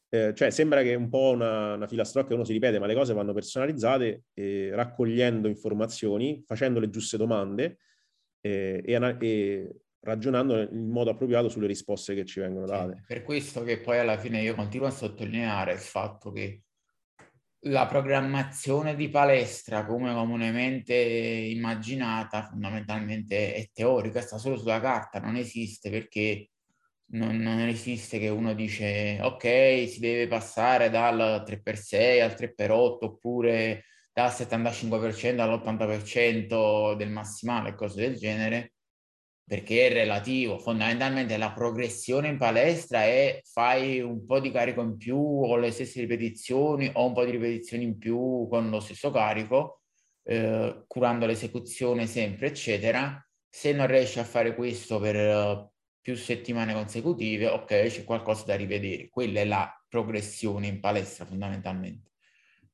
Eh, 0.10 0.34
cioè 0.34 0.50
sembra 0.50 0.82
che 0.82 0.96
un 0.96 1.10
po' 1.10 1.32
una, 1.32 1.74
una 1.74 1.88
filastrocca 1.88 2.30
che 2.30 2.34
uno 2.34 2.44
si 2.44 2.54
ripete, 2.54 2.80
ma 2.80 2.88
le 2.88 2.96
cose 2.96 3.14
vanno 3.14 3.34
personalizzate 3.34 4.24
eh, 4.34 4.72
raccogliendo 4.74 5.48
informazioni, 5.48 6.44
facendo 6.46 6.80
le 6.80 6.90
giuste 6.90 7.18
domande 7.18 7.78
eh, 8.42 8.82
e, 8.84 9.18
e, 9.20 9.76
ragionando 10.00 10.62
in 10.62 10.90
modo 10.90 11.12
appropriato 11.12 11.50
sulle 11.50 11.68
risposte 11.68 12.16
che 12.16 12.26
ci 12.26 12.40
vengono 12.40 12.66
date. 12.66 12.96
Sì, 12.98 13.04
per 13.08 13.24
questo 13.24 13.64
che 13.64 13.80
poi 13.80 14.00
alla 14.00 14.18
fine 14.18 14.42
io 14.42 14.56
continuo 14.56 14.88
a 14.88 14.92
sottolineare 14.92 15.74
il 15.74 15.80
fatto 15.80 16.32
che 16.32 16.65
la 17.68 17.88
programmazione 17.88 18.96
di 18.96 19.10
palestra 19.10 19.86
come 19.86 20.14
comunemente 20.14 20.94
immaginata 20.94 22.44
fondamentalmente 22.44 23.54
è 23.56 23.70
teorica, 23.74 24.22
sta 24.22 24.38
solo 24.38 24.58
sulla 24.58 24.80
carta, 24.80 25.20
non 25.20 25.36
esiste 25.36 25.90
perché 25.90 26.50
non, 27.08 27.38
non, 27.38 27.60
esiste 27.60 28.20
che 28.20 28.30
uno 28.30 28.54
dice 28.54 29.20
ok 29.22 29.88
si 29.88 30.00
deve 30.00 30.28
passare 30.28 30.90
dal 30.90 31.44
3x6 31.46 32.22
al 32.22 32.36
3x8 32.38 32.98
oppure 33.06 33.86
dal 34.12 34.30
75% 34.30 35.40
all'80% 35.40 36.96
del 36.96 37.10
massimale, 37.10 37.76
cose 37.76 38.00
del 38.02 38.16
genere, 38.16 38.75
perché 39.48 39.88
è 39.88 39.94
relativo. 39.94 40.58
Fondamentalmente 40.58 41.38
la 41.38 41.52
progressione 41.52 42.30
in 42.30 42.38
palestra 42.38 43.04
è 43.04 43.42
fai 43.44 44.02
un 44.02 44.26
po' 44.26 44.40
di 44.40 44.52
carico 44.52 44.82
in 44.82 44.98
più 44.98 45.18
con 45.18 45.60
le 45.60 45.72
stesse 45.72 46.00
ripetizioni 46.02 46.90
o 46.94 47.06
un 47.06 47.14
po' 47.14 47.24
di 47.24 47.32
ripetizioni 47.32 47.84
in 47.84 47.98
più 47.98 48.48
con 48.50 48.70
lo 48.70 48.80
stesso 48.80 49.12
carico, 49.12 49.82
eh, 50.24 50.84
curando 50.88 51.26
l'esecuzione 51.26 52.08
sempre, 52.08 52.48
eccetera. 52.48 53.20
Se 53.48 53.72
non 53.72 53.88
riesci 53.88 54.20
a 54.20 54.24
fare 54.24 54.56
questo 54.56 55.00
per 55.00 55.16
uh, 55.16 55.70
più 56.02 56.16
settimane 56.16 56.74
consecutive, 56.74 57.48
ok, 57.48 57.86
c'è 57.86 58.04
qualcosa 58.04 58.44
da 58.46 58.56
rivedere. 58.56 59.08
Quella 59.10 59.40
è 59.40 59.46
la 59.46 59.72
progressione 59.88 60.68
in 60.68 60.80
palestra 60.80 61.26
fondamentalmente. 61.26 62.12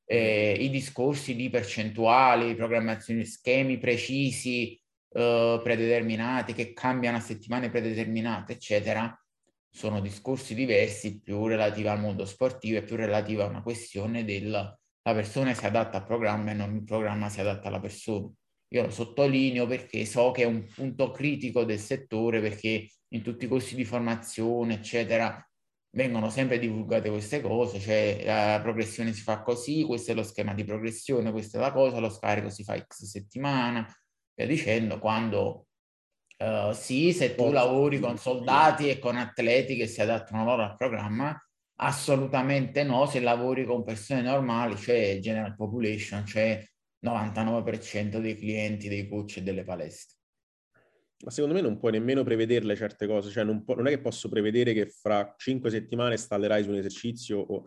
Eh, 0.04 0.56
I 0.58 0.70
discorsi 0.70 1.36
di 1.36 1.48
percentuali, 1.48 2.54
programmazioni, 2.56 3.24
schemi 3.24 3.78
precisi, 3.78 4.81
uh, 5.12 5.60
predeterminati, 5.62 6.52
che 6.52 6.72
cambiano 6.72 7.16
a 7.18 7.20
settimane 7.20 7.70
predeterminate, 7.70 8.52
eccetera, 8.54 9.16
sono 9.70 10.00
discorsi 10.00 10.54
diversi 10.54 11.20
più 11.20 11.46
relativi 11.46 11.88
al 11.88 12.00
mondo 12.00 12.24
sportivo 12.24 12.78
e 12.78 12.82
più 12.82 12.96
relativi 12.96 13.40
a 13.40 13.46
una 13.46 13.62
questione 13.62 14.24
del 14.24 14.80
la 15.04 15.14
persona 15.14 15.52
si 15.52 15.66
adatta 15.66 15.98
al 15.98 16.04
programma 16.04 16.52
e 16.52 16.54
non 16.54 16.76
il 16.76 16.84
programma 16.84 17.28
si 17.28 17.40
adatta 17.40 17.68
alla 17.68 17.80
persona. 17.80 18.30
Io 18.68 18.82
lo 18.82 18.90
sottolineo 18.90 19.66
perché 19.66 20.06
so 20.06 20.30
che 20.30 20.42
è 20.42 20.46
un 20.46 20.64
punto 20.64 21.10
critico 21.10 21.64
del 21.64 21.78
settore, 21.78 22.40
perché 22.40 22.88
in 23.08 23.22
tutti 23.22 23.44
i 23.44 23.48
corsi 23.48 23.74
di 23.74 23.84
formazione, 23.84 24.74
eccetera, 24.74 25.44
vengono 25.94 26.30
sempre 26.30 26.58
divulgate 26.58 27.10
queste 27.10 27.40
cose, 27.42 27.78
cioè 27.80 28.22
la 28.24 28.60
progressione 28.62 29.12
si 29.12 29.22
fa 29.22 29.42
così, 29.42 29.82
questo 29.84 30.12
è 30.12 30.14
lo 30.14 30.22
schema 30.22 30.54
di 30.54 30.64
progressione, 30.64 31.32
questa 31.32 31.58
è 31.58 31.60
la 31.60 31.72
cosa, 31.72 31.98
lo 31.98 32.08
scarico 32.08 32.48
si 32.48 32.64
fa 32.64 32.78
X 32.78 33.04
settimana, 33.04 33.86
via 34.34 34.46
dicendo, 34.46 34.98
quando 34.98 35.66
uh, 36.38 36.72
sì, 36.72 37.12
se 37.12 37.34
tu 37.34 37.50
lavori 37.50 38.00
con 38.00 38.18
soldati 38.18 38.88
e 38.88 38.98
con 38.98 39.16
atleti 39.16 39.76
che 39.76 39.86
si 39.86 40.00
adattano 40.00 40.44
loro 40.44 40.62
al 40.62 40.76
programma, 40.76 41.36
assolutamente 41.76 42.84
no 42.84 43.06
se 43.06 43.20
lavori 43.20 43.64
con 43.64 43.84
persone 43.84 44.22
normali, 44.22 44.76
cioè 44.76 45.18
general 45.20 45.54
population, 45.56 46.24
cioè 46.26 46.64
99% 47.04 48.20
dei 48.20 48.36
clienti, 48.36 48.88
dei 48.88 49.08
coach 49.08 49.38
e 49.38 49.42
delle 49.42 49.64
palestre. 49.64 50.16
Ma 51.24 51.30
secondo 51.30 51.54
me 51.54 51.60
non 51.60 51.78
puoi 51.78 51.92
nemmeno 51.92 52.24
prevederle 52.24 52.74
certe 52.74 53.06
cose, 53.06 53.30
cioè 53.30 53.44
non, 53.44 53.64
po- 53.64 53.74
non 53.74 53.86
è 53.86 53.90
che 53.90 54.00
posso 54.00 54.28
prevedere 54.28 54.72
che 54.72 54.86
fra 54.86 55.34
cinque 55.36 55.70
settimane 55.70 56.16
stallerai 56.16 56.64
su 56.64 56.70
un 56.70 56.76
esercizio 56.76 57.38
o 57.38 57.66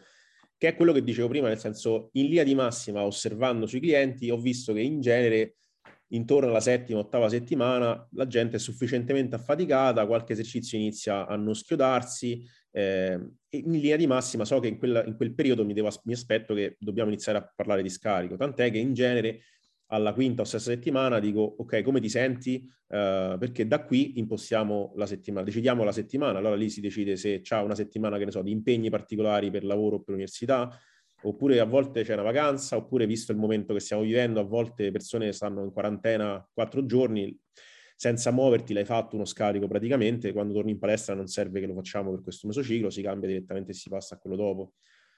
che 0.58 0.70
è 0.70 0.76
quello 0.76 0.94
che 0.94 1.04
dicevo 1.04 1.28
prima, 1.28 1.48
nel 1.48 1.60
senso 1.60 2.10
in 2.14 2.28
linea 2.28 2.44
di 2.44 2.56
massima, 2.56 3.04
osservando 3.04 3.66
sui 3.66 3.80
clienti, 3.80 4.30
ho 4.30 4.38
visto 4.38 4.74
che 4.74 4.82
in 4.82 5.02
genere 5.02 5.56
intorno 6.10 6.50
alla 6.50 6.60
settima, 6.60 7.00
ottava 7.00 7.30
settimana 7.30 8.08
la 8.12 8.28
gente 8.28 8.58
è 8.58 8.60
sufficientemente 8.60 9.36
affaticata, 9.36 10.06
qualche 10.06 10.34
esercizio 10.34 10.78
inizia 10.78 11.26
a 11.28 11.36
non 11.36 11.56
schiodarsi. 11.56 12.44
Eh, 12.72 13.20
in 13.50 13.72
linea 13.72 13.96
di 13.96 14.06
massima 14.06 14.44
so 14.44 14.60
che 14.60 14.68
in, 14.68 14.78
quella, 14.78 15.04
in 15.06 15.16
quel 15.16 15.34
periodo 15.34 15.66
mi, 15.66 15.74
devo, 15.74 15.90
mi 16.04 16.14
aspetto 16.14 16.54
che 16.54 16.76
dobbiamo 16.78 17.10
iniziare 17.10 17.38
a 17.38 17.54
parlare 17.56 17.82
di 17.82 17.90
scarico, 17.90 18.36
tant'è 18.36 18.70
che 18.70 18.78
in 18.78 18.94
genere 18.94 19.42
alla 19.88 20.14
quinta 20.14 20.42
o 20.42 20.46
sesta 20.46 20.72
settimana 20.72 21.20
dico 21.20 21.42
ok 21.42 21.84
come 21.84 22.00
ti 22.00 22.10
senti 22.10 22.68
uh, 22.88 23.38
perché 23.38 23.68
da 23.68 23.84
qui 23.84 24.18
impostiamo 24.18 24.94
la 24.96 25.06
settimana 25.06 25.46
decidiamo 25.46 25.84
la 25.84 25.92
settimana 25.92 26.40
allora 26.40 26.56
lì 26.56 26.70
si 26.70 26.82
decide 26.82 27.16
se 27.18 27.42
c'è 27.42 27.60
una 27.62 27.76
settimana 27.76 28.18
che 28.18 28.26
ne 28.26 28.32
so 28.32 28.42
di 28.42 28.50
impegni 28.50 28.90
particolari 28.90 29.52
per 29.52 29.64
lavoro 29.64 29.98
o 29.98 30.02
per 30.02 30.16
università 30.16 30.76
oppure 31.27 31.60
a 31.60 31.65
volte 31.65 32.03
c'è 32.03 32.13
una 32.13 32.24
vacanza, 32.24 32.75
oppure 32.77 33.05
visto 33.05 33.32
il 33.32 33.38
momento 33.38 33.74
che 33.74 33.79
stiamo 33.79 34.03
vivendo, 34.03 34.39
a 34.39 34.44
volte 34.44 34.91
persone 34.91 35.32
stanno 35.32 35.63
in 35.63 35.72
quarantena 35.72 36.48
quattro 36.53 36.86
giorni, 36.86 37.38
senza 37.96 38.32
muoverti 38.32 38.74
l'hai 38.74 38.86
fatto 38.86 39.15
uno 39.15 39.25
scarico 39.25 39.67
praticamente, 39.67 40.34
quando 40.34 40.53
torni 40.53 40.72
in 40.72 40.79
palestra 40.79 41.15
non 41.15 41.27
serve 41.27 41.60
che 41.60 41.65
lo 41.65 41.74
facciamo 41.74 42.12
per 42.12 42.22
questo 42.22 42.48
mesociclo, 42.48 42.89
si 42.89 43.01
cambia 43.01 43.27
direttamente 43.27 43.72
e 43.72 43.74
si 43.74 43.89
passa 43.89 44.15
a 44.15 44.17
quello 44.17 44.36
dopo. 44.36 44.74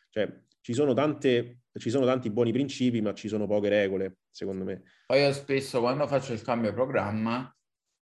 Cioè, 0.10 0.42
ci 0.62 0.74
sono, 0.74 0.94
tante, 0.94 1.60
ci 1.78 1.90
sono 1.90 2.06
tanti 2.06 2.30
buoni 2.30 2.52
principi, 2.52 3.02
ma 3.02 3.14
ci 3.14 3.28
sono 3.28 3.46
poche 3.46 3.70
regole, 3.70 4.18
secondo 4.30 4.64
me. 4.64 4.84
Poi 5.06 5.22
io 5.22 5.34
spesso 5.34 5.80
quando 5.80 6.08
faccio 6.08 6.34
il 6.34 6.42
cambio 6.42 6.74
programma, 6.74 7.54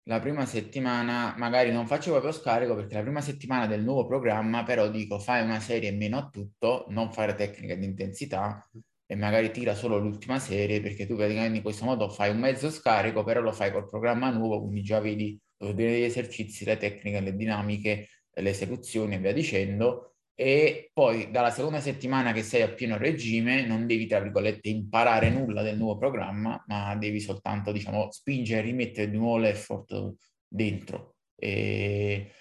la 0.05 0.19
prima 0.21 0.47
settimana 0.47 1.35
magari 1.39 1.71
non 1.71 1.87
faccio 1.87 2.11
proprio 2.11 2.33
scarico 2.33 2.75
perché 2.75 2.95
la 2.95 3.03
prima 3.03 3.21
settimana 3.21 3.67
del 3.67 3.83
nuovo 3.85 4.07
programma 4.07 4.65
però 4.65 4.89
dico 4.91 5.19
fai 5.19 5.43
una 5.43 5.61
serie 5.61 5.93
meno 5.93 6.19
a 6.19 6.29
tutto, 6.29 6.87
non 6.89 7.13
fare 7.13 7.35
tecnica 7.35 7.75
di 7.77 7.85
intensità 7.85 8.69
e 9.07 9.15
magari 9.17 9.51
tira 9.53 9.75
solo 9.75 9.99
l'ultima 9.99 10.39
serie 10.39 10.81
perché 10.81 11.07
tu 11.07 11.15
praticamente 11.15 11.57
in 11.59 11.63
questo 11.63 11.85
modo 11.85 12.09
fai 12.09 12.31
un 12.31 12.39
mezzo 12.39 12.71
scarico 12.71 13.23
però 13.23 13.41
lo 13.41 13.53
fai 13.53 13.71
col 13.71 13.89
programma 13.89 14.31
nuovo 14.31 14.61
quindi 14.61 14.83
già 14.83 15.01
vedi 15.01 15.41
gli 15.59 15.83
esercizi, 15.83 16.65
le 16.65 16.77
tecniche, 16.77 17.21
le 17.21 17.37
dinamiche, 17.37 18.09
le 18.35 18.51
esecuzioni 18.51 19.15
e 19.15 19.19
via 19.19 19.33
dicendo 19.33 20.12
e 20.43 20.91
poi 20.93 21.31
dalla 21.31 21.51
seconda 21.51 21.79
settimana 21.81 22.33
che 22.33 22.43
sei 22.43 22.63
a 22.63 22.69
pieno 22.69 22.97
regime 22.99 23.65
non 23.65 23.87
devi, 23.87 24.09
tra 24.09 24.19
virgolette, 24.19 24.69
imparare 24.69 25.31
nulla 25.31 25.63
del 25.63 25.77
nuovo 25.77 25.99
programma, 25.99 26.63
ma 26.67 26.97
devi 26.97 27.21
soltanto, 27.21 27.71
diciamo, 27.71 28.11
spingere 28.11 28.63
rimettere 28.63 29.09
di 29.09 29.17
nuovo 29.17 29.39
l'effort 29.39 30.15
dentro. 30.49 31.15
E 31.37 32.33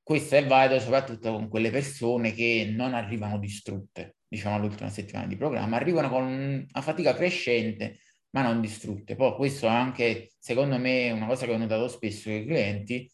questo 0.00 0.36
è 0.36 0.46
valido 0.46 0.78
soprattutto 0.78 1.32
con 1.32 1.48
quelle 1.48 1.70
persone 1.70 2.32
che 2.32 2.70
non 2.72 2.94
arrivano 2.94 3.38
distrutte, 3.40 4.18
diciamo, 4.28 4.54
all'ultima 4.54 4.88
settimana 4.88 5.26
di 5.26 5.36
programma, 5.36 5.76
arrivano 5.76 6.08
con 6.08 6.22
una 6.22 6.80
fatica 6.82 7.14
crescente, 7.14 7.98
ma 8.30 8.42
non 8.42 8.60
distrutte. 8.60 9.16
Poi 9.16 9.34
questo 9.34 9.66
è 9.66 9.70
anche, 9.70 10.30
secondo 10.38 10.78
me, 10.78 11.10
una 11.10 11.26
cosa 11.26 11.46
che 11.46 11.52
ho 11.52 11.56
notato 11.56 11.88
spesso 11.88 12.30
con 12.30 12.38
i 12.38 12.44
clienti, 12.44 13.10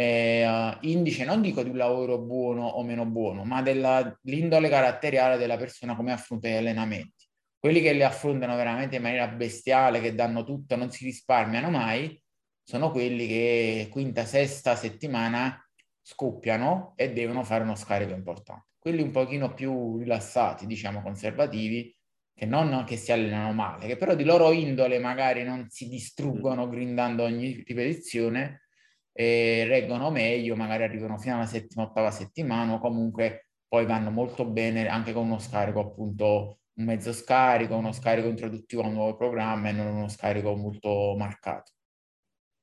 eh, 0.00 0.78
indice 0.82 1.24
non 1.24 1.40
dico 1.40 1.60
di 1.64 1.70
un 1.70 1.76
lavoro 1.76 2.18
buono 2.20 2.64
o 2.64 2.84
meno 2.84 3.04
buono, 3.04 3.42
ma 3.44 3.62
dell'indole 3.62 4.68
caratteriale 4.68 5.36
della 5.38 5.56
persona 5.56 5.96
come 5.96 6.12
affronta 6.12 6.46
gli 6.46 6.52
allenamenti. 6.52 7.26
Quelli 7.58 7.80
che 7.80 7.92
li 7.92 8.04
affrontano 8.04 8.54
veramente 8.54 8.94
in 8.94 9.02
maniera 9.02 9.26
bestiale, 9.26 10.00
che 10.00 10.14
danno 10.14 10.44
tutto, 10.44 10.76
non 10.76 10.92
si 10.92 11.04
risparmiano 11.04 11.68
mai, 11.68 12.16
sono 12.62 12.92
quelli 12.92 13.26
che 13.26 13.88
quinta, 13.90 14.24
sesta 14.24 14.76
settimana 14.76 15.60
scoppiano 16.00 16.92
e 16.94 17.12
devono 17.12 17.42
fare 17.42 17.64
uno 17.64 17.74
scarico 17.74 18.12
importante. 18.12 18.66
Quelli 18.78 19.02
un 19.02 19.10
pochino 19.10 19.52
più 19.52 19.98
rilassati, 19.98 20.66
diciamo 20.66 21.02
conservativi, 21.02 21.92
che 22.32 22.46
non 22.46 22.84
che 22.86 22.96
si 22.96 23.10
allenano 23.10 23.52
male, 23.52 23.88
che 23.88 23.96
però 23.96 24.14
di 24.14 24.22
loro 24.22 24.52
indole 24.52 25.00
magari 25.00 25.42
non 25.42 25.66
si 25.70 25.88
distruggono 25.88 26.68
grindando 26.68 27.24
ogni 27.24 27.64
ripetizione, 27.66 28.67
e 29.12 29.64
reggono 29.66 30.10
meglio, 30.10 30.56
magari 30.56 30.84
arrivano 30.84 31.18
fino 31.18 31.34
alla 31.36 31.46
settima, 31.46 31.84
ottava 31.84 32.10
settimana 32.10 32.74
o 32.74 32.78
comunque 32.78 33.48
poi 33.68 33.84
vanno 33.84 34.10
molto 34.10 34.46
bene 34.46 34.88
anche 34.88 35.12
con 35.12 35.26
uno 35.26 35.38
scarico 35.38 35.80
appunto 35.80 36.60
un 36.78 36.84
mezzo 36.84 37.12
scarico, 37.12 37.76
uno 37.76 37.92
scarico 37.92 38.28
introduttivo 38.28 38.82
a 38.82 38.86
un 38.86 38.94
nuovo 38.94 39.16
programma 39.16 39.68
e 39.68 39.72
non 39.72 39.86
uno 39.86 40.08
scarico 40.08 40.54
molto 40.54 41.14
marcato. 41.18 41.72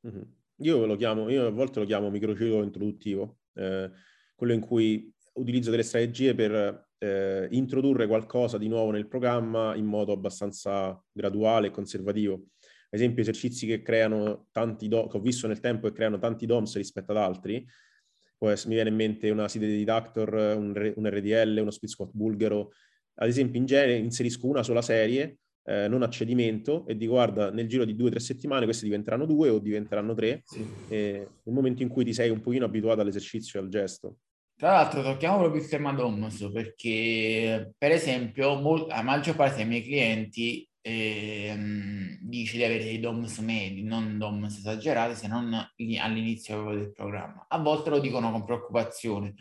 Mm-hmm. 0.08 0.22
Io 0.60 0.86
lo 0.86 0.96
chiamo, 0.96 1.30
io 1.30 1.48
a 1.48 1.52
volte 1.52 1.80
lo 1.80 1.86
chiamo 1.86 2.10
microciclo 2.10 2.64
introduttivo, 2.64 3.40
eh, 3.56 3.92
quello 4.34 4.54
in 4.54 4.62
cui 4.62 5.14
utilizzo 5.34 5.70
delle 5.70 5.84
strategie 5.84 6.34
per 6.34 6.88
eh, 6.98 7.48
introdurre 7.52 8.08
qualcosa 8.08 8.58
di 8.58 8.70
nuovo 8.70 8.92
nel 8.92 9.08
programma 9.08 9.76
in 9.76 9.86
modo 9.86 10.14
abbastanza 10.14 10.98
graduale 11.12 11.68
e 11.68 11.72
conservativo 11.72 12.46
esempio 12.96 13.22
esercizi 13.22 13.66
che 13.66 13.82
creano 13.82 14.48
tanti 14.52 14.88
DOM, 14.88 15.10
che 15.10 15.18
ho 15.18 15.22
visto 15.22 15.48
nel 15.48 15.60
tempo 15.60 15.88
che 15.88 15.94
creano 15.94 16.18
tanti 16.18 16.46
DOMS 16.46 16.76
rispetto 16.78 17.12
ad 17.12 17.18
altri, 17.18 17.66
poi 18.38 18.56
mi 18.66 18.74
viene 18.74 18.90
in 18.90 18.96
mente 18.96 19.30
una 19.30 19.48
serie 19.48 19.68
di 19.68 19.78
Deductor, 19.78 20.34
un, 20.58 20.94
un 20.96 21.10
RDL, 21.10 21.58
uno 21.60 21.72
split 21.72 21.92
squat 21.92 22.10
bulgaro, 22.14 22.72
ad 23.16 23.28
esempio 23.28 23.60
in 23.60 23.66
genere 23.66 23.96
inserisco 23.96 24.48
una 24.48 24.64
sola 24.64 24.82
serie, 24.82 25.38
eh, 25.64 25.88
non 25.88 26.04
a 26.04 26.10
cedimento, 26.10 26.86
e 26.86 26.96
dico 26.96 27.14
guarda, 27.14 27.50
nel 27.50 27.68
giro 27.68 27.86
di 27.86 27.96
due 27.96 28.08
o 28.08 28.12
tre 28.12 28.20
settimane 28.20 28.66
queste 28.66 28.86
diventeranno 28.86 29.26
due 29.26 29.50
o 29.50 29.60
diventeranno 29.60 30.14
tre, 30.14 30.42
sì. 30.44 30.66
nel 30.90 31.28
momento 31.44 31.82
in 31.82 31.90
cui 31.90 32.04
ti 32.04 32.14
sei 32.14 32.30
un 32.30 32.42
pochino 32.42 32.66
abituato 32.66 33.02
all'esercizio 33.02 33.60
e 33.60 33.64
al 33.64 33.70
gesto. 33.70 34.18
Tra 34.58 34.72
l'altro 34.72 35.02
tocchiamo 35.02 35.40
proprio 35.40 35.62
il 35.62 35.68
tema 35.68 35.92
DOMS 35.92 36.50
perché 36.54 37.74
per 37.78 37.92
esempio 37.92 38.56
mol- 38.56 38.88
la 38.88 39.02
maggior 39.02 39.36
parte 39.36 39.58
dei 39.58 39.66
miei 39.66 39.84
clienti 39.84 40.66
ehm, 40.86 42.20
dice 42.22 42.58
di 42.58 42.64
avere 42.64 42.84
dei 42.84 43.00
DOMS 43.00 43.40
medi, 43.40 43.84
non 43.84 44.18
DOMS 44.20 44.58
esagerati, 44.58 45.16
se 45.16 45.28
non 45.28 45.52
all'inizio 46.00 46.72
del 46.76 46.92
programma. 46.92 47.46
A 47.50 47.58
volte 47.58 47.90
lo 47.90 48.00
dicono 48.00 48.32
con 48.32 48.46
preoccupazione, 48.46 49.34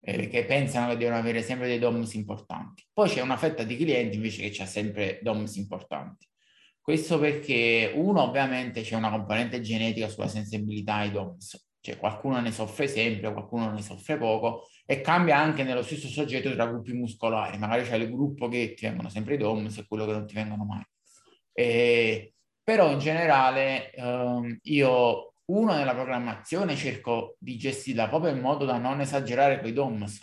eh, 0.00 0.16
perché 0.16 0.44
pensano 0.44 0.88
che 0.88 0.96
devono 0.96 1.16
avere 1.16 1.42
sempre 1.42 1.68
dei 1.68 1.78
DOMS 1.78 2.14
importanti. 2.14 2.84
Poi 2.92 3.08
c'è 3.08 3.20
una 3.20 3.36
fetta 3.36 3.62
di 3.62 3.76
clienti 3.76 4.16
invece 4.16 4.48
che 4.48 4.62
ha 4.62 4.66
sempre 4.66 5.20
DOMS 5.22 5.56
importanti. 5.56 6.26
Questo 6.80 7.18
perché 7.18 7.92
uno 7.94 8.22
ovviamente 8.22 8.80
c'è 8.82 8.96
una 8.96 9.10
componente 9.10 9.60
genetica 9.60 10.08
sulla 10.08 10.28
sensibilità 10.28 10.96
ai 10.96 11.12
DOMS, 11.12 11.68
cioè 11.80 11.96
qualcuno 11.96 12.40
ne 12.40 12.50
soffre 12.50 12.88
sempre, 12.88 13.32
qualcuno 13.32 13.70
ne 13.70 13.82
soffre 13.82 14.16
poco 14.16 14.66
e 14.90 15.02
cambia 15.02 15.36
anche 15.36 15.64
nello 15.64 15.82
stesso 15.82 16.08
soggetto 16.08 16.50
tra 16.54 16.66
gruppi 16.66 16.94
muscolari. 16.94 17.58
Magari 17.58 17.84
c'è 17.84 17.96
il 17.96 18.10
gruppo 18.10 18.48
che 18.48 18.72
ti 18.72 18.86
vengono 18.86 19.10
sempre 19.10 19.34
i 19.34 19.36
DOMS 19.36 19.76
e 19.76 19.86
quello 19.86 20.06
che 20.06 20.12
non 20.12 20.26
ti 20.26 20.32
vengono 20.32 20.64
mai. 20.64 20.82
E, 21.52 22.32
però 22.62 22.90
in 22.90 22.98
generale 22.98 23.90
ehm, 23.90 24.60
io 24.62 25.34
uno 25.44 25.74
nella 25.74 25.92
programmazione 25.92 26.74
cerco 26.74 27.36
di 27.38 27.58
gestirla 27.58 28.08
proprio 28.08 28.30
in 28.32 28.40
modo 28.40 28.64
da 28.64 28.78
non 28.78 29.02
esagerare 29.02 29.60
con 29.60 29.68
i 29.68 29.74
DOMS, 29.74 30.22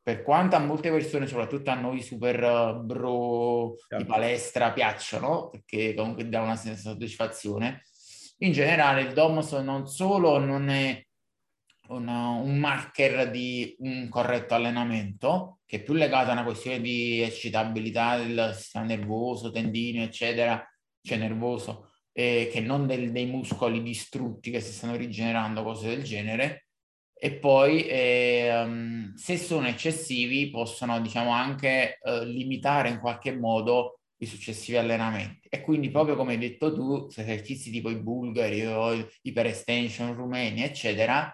per 0.00 0.22
quanto 0.22 0.54
a 0.54 0.60
molte 0.60 0.92
persone, 0.92 1.26
soprattutto 1.26 1.70
a 1.70 1.74
noi 1.74 2.00
super 2.00 2.40
uh, 2.40 2.84
bro 2.84 3.74
di 3.96 4.04
palestra, 4.04 4.70
piacciono, 4.70 5.50
perché 5.50 5.92
comunque 5.92 6.28
dà 6.28 6.40
una 6.40 6.54
soddisfazione, 6.54 7.82
in 8.38 8.52
generale 8.52 9.00
il 9.00 9.12
DOMS 9.12 9.54
non 9.54 9.88
solo 9.88 10.38
non 10.38 10.68
è 10.68 11.04
una, 11.88 12.28
un 12.30 12.58
marker 12.58 13.30
di 13.30 13.74
un 13.80 14.08
corretto 14.08 14.54
allenamento, 14.54 15.58
che 15.66 15.76
è 15.76 15.82
più 15.82 15.94
legato 15.94 16.30
a 16.30 16.32
una 16.32 16.44
questione 16.44 16.80
di 16.80 17.20
eccitabilità 17.20 18.16
del 18.18 18.52
sistema 18.54 18.84
nervoso, 18.86 19.50
tendini, 19.50 20.02
eccetera, 20.02 20.64
cioè 21.02 21.18
nervoso, 21.18 21.90
eh, 22.12 22.48
che 22.50 22.60
non 22.60 22.86
del, 22.86 23.12
dei 23.12 23.26
muscoli 23.26 23.82
distrutti 23.82 24.50
che 24.50 24.60
si 24.60 24.72
stanno 24.72 24.96
rigenerando, 24.96 25.62
cose 25.62 25.88
del 25.88 26.02
genere. 26.02 26.66
E 27.16 27.32
poi, 27.38 27.86
eh, 27.86 29.12
se 29.14 29.38
sono 29.38 29.66
eccessivi, 29.66 30.50
possono, 30.50 31.00
diciamo, 31.00 31.30
anche 31.30 31.98
eh, 32.02 32.24
limitare 32.26 32.88
in 32.88 32.98
qualche 32.98 33.34
modo 33.34 34.00
i 34.18 34.26
successivi 34.26 34.76
allenamenti. 34.76 35.48
E 35.48 35.60
quindi, 35.60 35.90
proprio 35.90 36.16
come 36.16 36.32
hai 36.32 36.38
detto 36.38 36.72
tu, 36.74 37.08
esercizi 37.14 37.70
tipo 37.70 37.90
i 37.90 37.96
bulgari 37.96 38.64
o 38.66 39.08
iperestension 39.22 40.14
rumeni, 40.14 40.62
eccetera, 40.62 41.32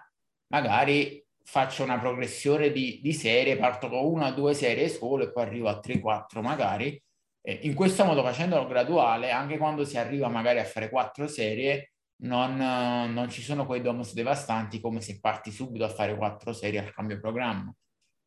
magari 0.52 1.24
faccio 1.42 1.82
una 1.82 1.98
progressione 1.98 2.70
di, 2.70 3.00
di 3.02 3.12
serie, 3.12 3.56
parto 3.56 3.88
con 3.88 4.04
una 4.04 4.28
o 4.28 4.32
due 4.32 4.54
serie 4.54 4.88
solo 4.88 5.24
e 5.24 5.32
poi 5.32 5.42
arrivo 5.44 5.68
a 5.68 5.80
3-4 5.82 6.40
magari. 6.40 7.02
Eh, 7.42 7.60
in 7.62 7.74
questo 7.74 8.04
modo, 8.04 8.22
facendolo 8.22 8.66
graduale, 8.66 9.30
anche 9.30 9.56
quando 9.58 9.84
si 9.84 9.96
arriva 9.96 10.28
magari 10.28 10.58
a 10.60 10.64
fare 10.64 10.90
quattro 10.90 11.26
serie, 11.26 11.92
non, 12.22 12.56
non 12.56 13.30
ci 13.30 13.42
sono 13.42 13.66
quei 13.66 13.80
domus 13.80 14.12
devastanti 14.12 14.80
come 14.80 15.00
se 15.00 15.18
parti 15.20 15.50
subito 15.50 15.84
a 15.84 15.88
fare 15.88 16.16
quattro 16.16 16.52
serie 16.52 16.80
al 16.80 16.92
cambio 16.92 17.18
programma. 17.18 17.74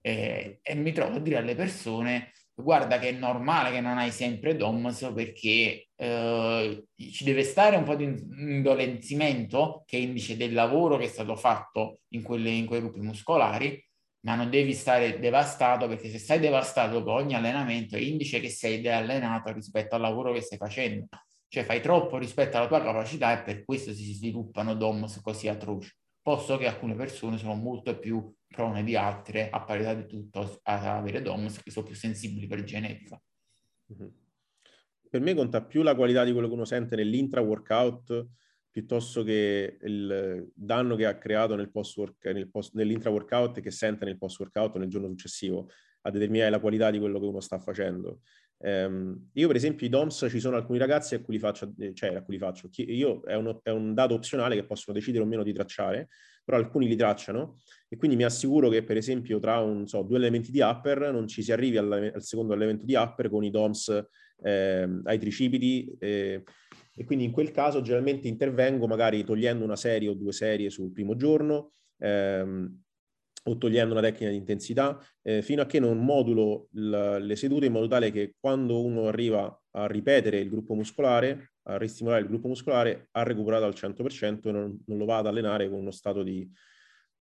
Eh, 0.02 0.60
e 0.62 0.76
mi 0.76 0.92
trovo 0.92 1.16
a 1.16 1.20
dire 1.20 1.38
alle 1.38 1.56
persone 1.56 2.32
guarda 2.54 3.00
che 3.00 3.10
è 3.10 3.12
normale 3.12 3.72
che 3.72 3.82
non 3.82 3.98
hai 3.98 4.12
sempre 4.12 4.56
DOMS 4.56 5.12
perché 5.16 5.88
eh, 6.04 6.86
ci 7.12 7.24
deve 7.24 7.44
stare 7.44 7.78
un 7.78 7.84
po' 7.86 7.96
di 7.96 8.04
indolenzimento 8.04 9.84
che 9.86 9.98
è 9.98 10.02
indice 10.02 10.36
del 10.36 10.52
lavoro 10.52 10.98
che 10.98 11.06
è 11.06 11.08
stato 11.08 11.38
fatto 11.38 12.00
in, 12.10 12.22
quelle, 12.22 12.50
in 12.50 12.66
quei 12.66 12.82
gruppi 12.82 13.00
muscolari, 13.00 13.82
ma 14.26 14.36
non 14.36 14.50
devi 14.50 14.74
stare 14.74 15.20
devastato 15.20 15.88
perché 15.88 16.10
se 16.10 16.20
sei 16.20 16.40
devastato 16.40 17.00
dopo 17.00 17.14
ogni 17.14 17.36
allenamento 17.36 17.96
è 17.96 18.00
indice 18.00 18.42
che 18.42 18.50
sei 18.50 18.82
deallenato 18.82 19.54
rispetto 19.54 19.96
al 19.96 20.02
lavoro 20.02 20.34
che 20.34 20.42
stai 20.42 20.58
facendo. 20.58 21.08
Cioè 21.48 21.64
fai 21.64 21.82
troppo 21.82 22.18
rispetto 22.18 22.58
alla 22.58 22.68
tua 22.68 22.82
capacità 22.82 23.40
e 23.40 23.44
per 23.44 23.64
questo 23.64 23.94
si 23.94 24.12
sviluppano 24.14 24.76
DOMS 24.76 25.22
così 25.22 25.48
atroci, 25.48 25.90
posto 26.22 26.58
che 26.58 26.68
alcune 26.68 26.96
persone 26.96 27.38
sono 27.38 27.54
molto 27.54 27.98
più 27.98 28.34
prone 28.48 28.84
di 28.84 28.96
altre, 28.96 29.50
a 29.50 29.62
parità 29.62 29.94
di 29.94 30.06
tutto, 30.06 30.60
ad 30.64 30.86
avere 30.86 31.22
DOMS 31.22 31.62
che 31.62 31.72
sono 31.72 31.86
più 31.86 31.96
sensibili 31.96 32.48
per 32.48 32.64
genetica. 32.64 33.22
Mm-hmm. 33.94 34.23
Per 35.14 35.22
me 35.22 35.36
conta 35.36 35.64
più 35.64 35.84
la 35.84 35.94
qualità 35.94 36.24
di 36.24 36.32
quello 36.32 36.48
che 36.48 36.56
uno 36.56 36.66
sente 36.66 36.96
nell'intra-workout 36.96 38.30
piuttosto 38.72 39.22
che 39.22 39.78
il 39.80 40.52
danno 40.56 40.96
che 40.96 41.06
ha 41.06 41.20
creato 41.20 41.54
nel 41.54 41.70
post-work, 41.70 42.26
nel 42.34 42.50
post, 42.50 42.74
nell'intra-workout 42.74 43.58
e 43.58 43.62
che 43.62 43.70
sente 43.70 44.06
nel 44.06 44.18
post-workout 44.18 44.78
nel 44.78 44.90
giorno 44.90 45.08
successivo 45.10 45.70
a 46.02 46.10
determinare 46.10 46.50
la 46.50 46.60
qualità 46.60 46.90
di 46.90 46.98
quello 46.98 47.20
che 47.20 47.28
uno 47.28 47.42
sta 47.42 47.60
facendo. 47.60 48.22
Um, 48.58 49.30
io 49.34 49.46
per 49.46 49.56
esempio 49.56 49.86
i 49.86 49.90
DOMS 49.92 50.26
ci 50.32 50.40
sono 50.40 50.56
alcuni 50.56 50.80
ragazzi 50.80 51.14
a 51.14 51.22
cui 51.22 51.36
li 51.36 51.40
faccio, 51.40 51.72
cioè 51.94 52.16
a 52.16 52.24
cui 52.24 52.34
li 52.34 52.40
faccio, 52.40 52.68
io 52.78 53.22
è, 53.24 53.36
uno, 53.36 53.60
è 53.62 53.70
un 53.70 53.94
dato 53.94 54.16
opzionale 54.16 54.56
che 54.56 54.66
possono 54.66 54.98
decidere 54.98 55.24
o 55.24 55.28
meno 55.28 55.44
di 55.44 55.54
tracciare, 55.54 56.10
però 56.44 56.58
alcuni 56.58 56.88
li 56.88 56.96
tracciano. 56.96 57.58
E 57.88 57.98
quindi 57.98 58.16
mi 58.16 58.24
assicuro 58.24 58.70
che 58.70 58.84
per 58.84 58.98
esempio 58.98 59.40
tra 59.40 59.60
un, 59.60 59.88
so, 59.88 60.02
due 60.02 60.18
elementi 60.18 60.52
di 60.52 60.62
upper 60.62 61.12
non 61.12 61.28
ci 61.28 61.44
si 61.44 61.52
arrivi 61.52 61.78
al, 61.78 62.12
al 62.14 62.24
secondo 62.24 62.54
elemento 62.54 62.86
di 62.86 62.96
upper 62.96 63.30
con 63.30 63.44
i 63.44 63.50
DOMS 63.50 64.08
eh, 64.44 64.88
ai 65.04 65.20
tricipiti 65.20 65.96
eh, 66.00 66.44
e 66.96 67.06
quindi 67.06 67.26
in 67.26 67.32
quel 67.32 67.52
caso 67.52 67.82
generalmente 67.82 68.28
intervengo 68.28 68.88
magari 68.88 69.24
togliendo 69.24 69.64
una 69.64 69.76
serie 69.76 70.10
o 70.10 70.14
due 70.14 70.32
serie 70.32 70.70
sul 70.70 70.92
primo 70.92 71.16
giorno 71.16 71.74
ehm, 72.00 72.82
o 73.46 73.58
togliendo 73.58 73.94
una 73.94 74.02
tecnica 74.02 74.32
di 74.32 74.38
intensità 74.38 75.00
eh, 75.22 75.42
fino 75.42 75.62
a 75.62 75.66
che 75.66 75.80
non 75.80 76.04
modulo 76.04 76.68
l- 76.72 77.18
le 77.20 77.36
sedute 77.36 77.66
in 77.66 77.72
modo 77.72 77.88
tale 77.88 78.12
che 78.12 78.36
quando 78.40 78.84
uno 78.84 79.08
arriva 79.08 79.62
a 79.72 79.88
ripetere 79.88 80.40
il 80.40 80.50
gruppo 80.50 80.76
muscolare 80.76 81.53
a 81.64 81.78
ristimolare 81.78 82.22
il 82.22 82.28
gruppo 82.28 82.48
muscolare, 82.48 83.08
ha 83.12 83.24
recuperato 83.24 83.66
al 83.66 83.74
100% 83.74 84.48
e 84.48 84.52
non, 84.52 84.78
non 84.86 84.98
lo 84.98 85.06
va 85.06 85.18
ad 85.18 85.28
allenare 85.28 85.70
con 85.70 85.80
uno 85.80 85.92
stato 85.92 86.24
di, 86.24 86.50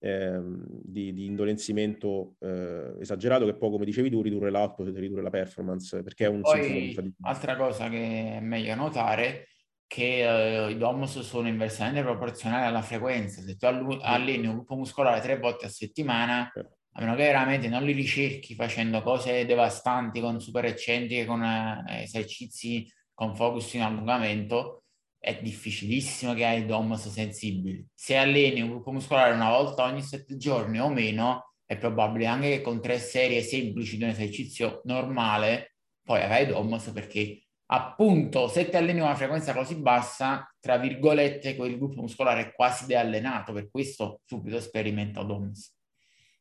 eh, 0.01 0.40
di, 0.83 1.12
di 1.12 1.24
indolenzimento 1.24 2.37
eh, 2.40 2.94
esagerato 3.01 3.44
che 3.46 3.55
poi, 3.55 3.70
come 3.70 3.85
dicevi 3.85 4.11
tu, 4.11 4.22
ridurre 4.22 4.51
l'output 4.51 4.88
e 4.88 5.01
ridurre 5.01 5.22
la 5.22 5.31
performance, 5.31 6.03
perché 6.03 6.27
è 6.27 6.29
un 6.29 6.40
poi, 6.40 7.14
altra 7.22 7.57
cosa 7.57 7.88
che 7.88 8.37
è 8.37 8.40
meglio 8.40 8.74
notare 8.74 9.48
che 9.88 10.66
uh, 10.66 10.70
i 10.70 10.77
DOMS 10.77 11.20
sono 11.20 11.48
inversamente 11.48 12.03
proporzionali 12.03 12.66
alla 12.66 12.83
frequenza. 12.83 13.40
Se 13.40 13.57
tu 13.57 13.66
alleni 14.03 14.46
un 14.46 14.55
gruppo 14.55 14.77
muscolare 14.77 15.20
tre 15.20 15.38
volte 15.38 15.64
a 15.64 15.70
settimana, 15.70 16.53
a 16.53 17.01
meno 17.01 17.14
che 17.14 17.22
veramente 17.22 17.68
non 17.68 17.83
li 17.83 17.92
ricerchi 17.92 18.55
facendo 18.55 19.03
cose 19.03 19.46
devastanti 19.46 20.20
con 20.20 20.40
super 20.40 20.66
eccentriche, 20.66 21.24
con 21.24 21.40
uh, 21.40 21.90
esercizi 21.90 22.87
con 23.18 23.35
focus 23.35 23.74
in 23.74 23.83
allungamento, 23.83 24.85
è 25.18 25.40
difficilissimo 25.42 26.35
che 26.35 26.44
hai 26.44 26.64
DOMS 26.66 27.09
sensibili. 27.09 27.85
Se 27.92 28.16
alleni 28.16 28.61
un 28.61 28.68
gruppo 28.68 28.92
muscolare 28.92 29.35
una 29.35 29.50
volta 29.50 29.83
ogni 29.83 30.02
sette 30.02 30.37
giorni 30.37 30.78
o 30.78 30.88
meno, 30.88 31.54
è 31.64 31.76
probabile 31.76 32.26
anche 32.26 32.48
che 32.48 32.61
con 32.61 32.81
tre 32.81 33.00
serie 33.00 33.42
semplici 33.42 33.96
di 33.96 34.04
un 34.04 34.11
esercizio 34.11 34.83
normale 34.85 35.74
poi 36.00 36.22
avrai 36.22 36.46
DOMS 36.46 36.90
perché 36.90 37.42
appunto 37.66 38.46
se 38.46 38.70
ti 38.70 38.76
alleni 38.76 39.00
una 39.00 39.16
frequenza 39.16 39.52
così 39.52 39.74
bassa, 39.81 40.48
tra 40.61 40.78
virgolette, 40.78 41.57
quel 41.57 41.76
gruppo 41.76 42.02
muscolare 42.02 42.42
è 42.42 42.52
quasi 42.52 42.87
deallenato, 42.87 43.52
per 43.52 43.68
questo 43.68 44.20
subito 44.26 44.61
sperimenta 44.61 45.24
DOMS. 45.24 45.77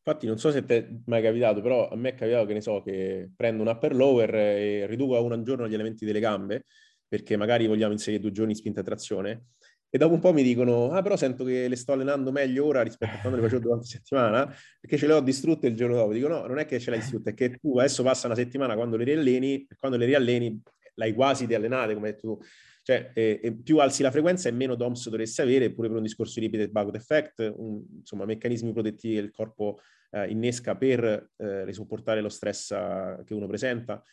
Infatti 0.07 0.25
non 0.25 0.37
so 0.37 0.51
se 0.51 0.63
ti 0.63 0.73
è 0.73 0.87
mai 1.07 1.21
capitato, 1.21 1.61
però 1.61 1.89
a 1.89 1.95
me 1.97 2.09
è 2.09 2.15
capitato 2.15 2.45
che 2.45 2.53
ne 2.53 2.61
so 2.61 2.81
che 2.81 3.29
prendo 3.35 3.61
un 3.61 3.67
upper 3.67 3.93
lower 3.93 4.33
e 4.35 4.87
riduco 4.87 5.17
a 5.17 5.19
un 5.19 5.43
giorno 5.43 5.67
gli 5.67 5.73
elementi 5.73 6.05
delle 6.05 6.21
gambe, 6.21 6.63
perché 7.05 7.35
magari 7.35 7.67
vogliamo 7.67 7.91
inserire 7.91 8.21
due 8.21 8.31
giorni 8.31 8.55
spinta 8.55 8.79
e 8.79 8.83
trazione, 8.83 9.47
e 9.89 9.97
dopo 9.97 10.13
un 10.13 10.21
po' 10.21 10.31
mi 10.31 10.43
dicono, 10.43 10.91
ah 10.91 11.01
però 11.01 11.17
sento 11.17 11.43
che 11.43 11.67
le 11.67 11.75
sto 11.75 11.91
allenando 11.91 12.31
meglio 12.31 12.65
ora 12.65 12.83
rispetto 12.83 13.17
a 13.17 13.19
quando 13.19 13.37
le 13.37 13.43
facevo 13.43 13.61
durante 13.61 13.83
la 13.83 13.89
settimana, 13.89 14.55
perché 14.79 14.97
ce 14.97 15.07
le 15.07 15.13
ho 15.13 15.19
distrutte 15.19 15.67
il 15.67 15.75
giorno 15.75 15.95
dopo. 15.95 16.13
Dico 16.13 16.29
no, 16.29 16.45
non 16.45 16.57
è 16.57 16.65
che 16.65 16.79
ce 16.79 16.89
l'hai 16.89 16.99
distrutte, 16.99 17.31
è 17.31 17.33
che 17.33 17.57
tu 17.57 17.77
adesso 17.77 18.01
passa 18.01 18.27
una 18.27 18.35
settimana 18.35 18.75
quando 18.75 18.95
le 18.95 19.03
rialleni, 19.03 19.67
quando 19.77 19.97
le 19.97 20.05
rialleni 20.05 20.61
l'hai 20.95 21.13
quasi 21.13 21.45
riallenate, 21.45 21.93
come 21.93 22.07
hai 22.07 22.13
detto 22.13 22.27
tu. 22.27 22.39
Cioè, 22.81 23.11
eh, 23.13 23.57
più 23.61 23.79
alzi 23.79 24.01
la 24.03 24.11
frequenza 24.11 24.47
e 24.47 24.53
meno 24.53 24.75
DOMS 24.75 25.09
dovresti 25.09 25.41
avere, 25.41 25.73
pure 25.73 25.89
per 25.89 25.97
un 25.97 26.03
discorso 26.03 26.39
di 26.39 26.45
repeated 26.45 26.71
backward 26.71 26.95
effect, 26.95 27.39
un, 27.39 27.83
insomma, 27.99 28.23
meccanismi 28.23 28.71
protettivi 28.71 29.15
che 29.15 29.19
il 29.19 29.31
corpo 29.31 29.79
eh, 30.23 30.29
innesca 30.29 30.75
per 30.75 31.31
eh, 31.35 31.65
risopportare 31.65 32.21
lo 32.21 32.29
stress 32.29 32.71
uh, 32.71 33.23
che 33.23 33.33
uno 33.33 33.47
presenta. 33.47 34.03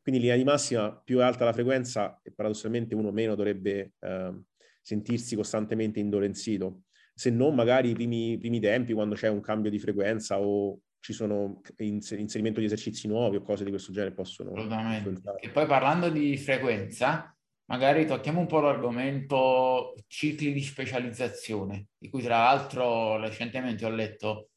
Quindi 0.00 0.20
in 0.20 0.26
linea 0.26 0.36
di 0.36 0.50
massima, 0.50 0.94
più 0.96 1.18
è 1.18 1.22
alta 1.22 1.44
la 1.44 1.52
frequenza 1.52 2.20
e 2.22 2.32
paradossalmente 2.32 2.94
uno 2.94 3.12
meno 3.12 3.34
dovrebbe 3.34 3.92
uh, 4.00 4.42
sentirsi 4.80 5.36
costantemente 5.36 6.00
indolenzito. 6.00 6.82
Se 7.14 7.30
non, 7.30 7.54
magari 7.54 7.90
i 7.90 7.94
primi, 7.94 8.36
primi 8.38 8.58
tempi, 8.58 8.94
quando 8.94 9.14
c'è 9.14 9.28
un 9.28 9.40
cambio 9.40 9.70
di 9.70 9.78
frequenza 9.78 10.40
o 10.40 10.80
ci 10.98 11.12
sono 11.12 11.60
inserimento 11.78 12.60
di 12.60 12.66
esercizi 12.66 13.08
nuovi 13.08 13.36
o 13.36 13.42
cose 13.42 13.64
di 13.64 13.70
questo 13.70 13.92
genere 13.92 14.14
possono... 14.14 14.52
Assolutamente. 14.52 15.20
E 15.40 15.50
poi 15.50 15.66
parlando 15.66 16.08
di 16.08 16.36
frequenza, 16.36 17.36
magari 17.66 18.06
tocchiamo 18.06 18.40
un 18.40 18.46
po' 18.46 18.60
l'argomento 18.60 19.94
cicli 20.06 20.52
di 20.52 20.62
specializzazione, 20.62 21.88
di 21.98 22.08
cui 22.08 22.22
tra 22.22 22.38
l'altro 22.38 23.18
recentemente 23.18 23.84
ho 23.84 23.90
letto 23.90 24.50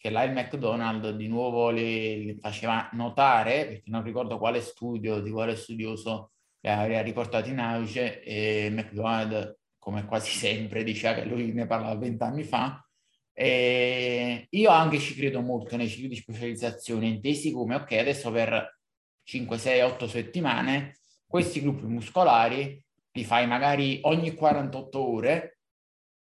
che 0.00 0.08
là 0.08 0.22
il 0.22 0.32
McDonald's 0.32 1.10
di 1.10 1.28
nuovo 1.28 1.68
le, 1.68 2.38
faceva 2.40 2.88
notare, 2.92 3.66
perché 3.66 3.90
non 3.90 4.02
ricordo 4.02 4.38
quale 4.38 4.62
studio, 4.62 5.20
di 5.20 5.30
quale 5.30 5.56
studioso 5.56 6.30
le 6.58 6.72
aveva 6.72 7.02
riportato 7.02 7.50
in 7.50 7.58
auge, 7.58 8.22
e 8.22 8.70
McDonald's, 8.70 9.58
come 9.78 10.06
quasi 10.06 10.30
sempre, 10.30 10.84
diceva 10.84 11.20
che 11.20 11.26
lui 11.26 11.52
ne 11.52 11.66
parlava 11.66 11.96
vent'anni 11.96 12.44
fa. 12.44 12.82
E 13.30 14.46
io 14.48 14.70
anche 14.70 14.98
ci 14.98 15.14
credo 15.14 15.42
molto 15.42 15.76
nei 15.76 15.88
cicli 15.88 16.08
di 16.08 16.16
specializzazione, 16.16 17.06
intesi 17.06 17.52
come, 17.52 17.74
ok, 17.74 17.92
adesso 17.92 18.30
per 18.30 18.78
5, 19.22 19.58
6, 19.58 19.80
8 19.82 20.08
settimane, 20.08 20.96
questi 21.26 21.60
gruppi 21.60 21.84
muscolari 21.84 22.82
li 23.12 23.24
fai 23.24 23.46
magari 23.46 23.98
ogni 24.04 24.32
48 24.32 24.98
ore 24.98 25.58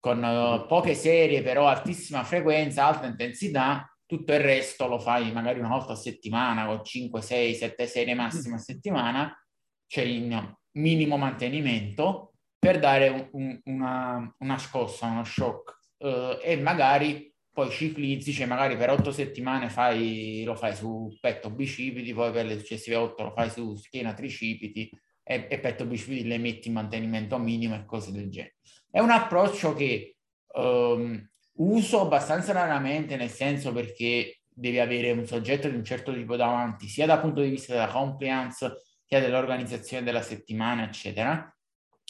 con 0.03 0.21
uh, 0.21 0.67
poche 0.67 0.95
serie 0.95 1.43
però 1.43 1.69
altissima 1.69 2.25
frequenza, 2.25 2.87
alta 2.87 3.07
intensità, 3.07 3.89
tutto 4.05 4.33
il 4.33 4.41
resto 4.41 4.89
lo 4.89 4.99
fai 4.99 5.31
magari 5.31 5.61
una 5.61 5.69
volta 5.69 5.93
a 5.93 5.97
settimana 5.97 6.67
con 6.67 6.85
5, 6.85 7.23
6, 7.23 7.55
7 7.55 7.87
serie 7.87 8.15
massime 8.15 8.57
a 8.57 8.59
settimana, 8.59 9.47
c'è 9.87 10.03
in 10.03 10.57
minimo 10.73 11.17
mantenimento 11.17 12.33
per 12.59 12.81
dare 12.81 13.09
un, 13.11 13.29
un, 13.31 13.61
una, 13.67 14.35
una, 14.39 14.59
scossa, 14.59 15.07
uno 15.07 15.23
shock 15.23 15.79
uh, 15.99 16.37
e 16.43 16.57
magari 16.57 17.33
poi 17.53 17.71
ciclizzi, 17.71 18.33
cioè 18.33 18.47
magari 18.47 18.77
per 18.77 18.91
otto 18.91 19.13
settimane 19.13 19.69
fai, 19.69 20.43
lo 20.45 20.57
fai 20.57 20.75
su 20.75 21.17
petto 21.21 21.49
bicipiti, 21.49 22.13
poi 22.13 22.33
per 22.33 22.47
le 22.47 22.59
successive 22.59 22.97
otto 22.97 23.23
lo 23.23 23.31
fai 23.31 23.51
su 23.51 23.77
schiena 23.77 24.15
tricipiti 24.15 24.91
e, 25.23 25.47
e 25.49 25.61
petto 25.61 25.87
bicipiti 25.87 26.27
le 26.27 26.39
metti 26.39 26.67
in 26.67 26.75
mantenimento 26.75 27.39
minimo 27.39 27.77
e 27.77 27.85
cose 27.85 28.11
del 28.11 28.29
genere. 28.31 28.57
È 28.93 29.01
un 29.01 29.09
approccio 29.09 29.73
che 29.73 30.19
um, 30.53 31.19
uso 31.55 32.03
abbastanza 32.03 32.53
raramente, 32.53 33.17
nel 33.17 33.31
senso 33.31 33.73
perché 33.73 34.43
devi 34.47 34.79
avere 34.79 35.13
un 35.13 35.25
soggetto 35.25 35.67
di 35.67 35.77
un 35.77 35.83
certo 35.83 36.13
tipo 36.13 36.37
davanti, 36.37 36.89
sia 36.89 37.07
dal 37.07 37.23
punto 37.23 37.41
di 37.41 37.49
vista 37.49 37.73
della 37.73 37.87
compliance, 37.87 38.83
sia 39.03 39.19
dell'organizzazione 39.19 40.05
della 40.05 40.21
settimana, 40.21 40.85
eccetera, 40.85 41.57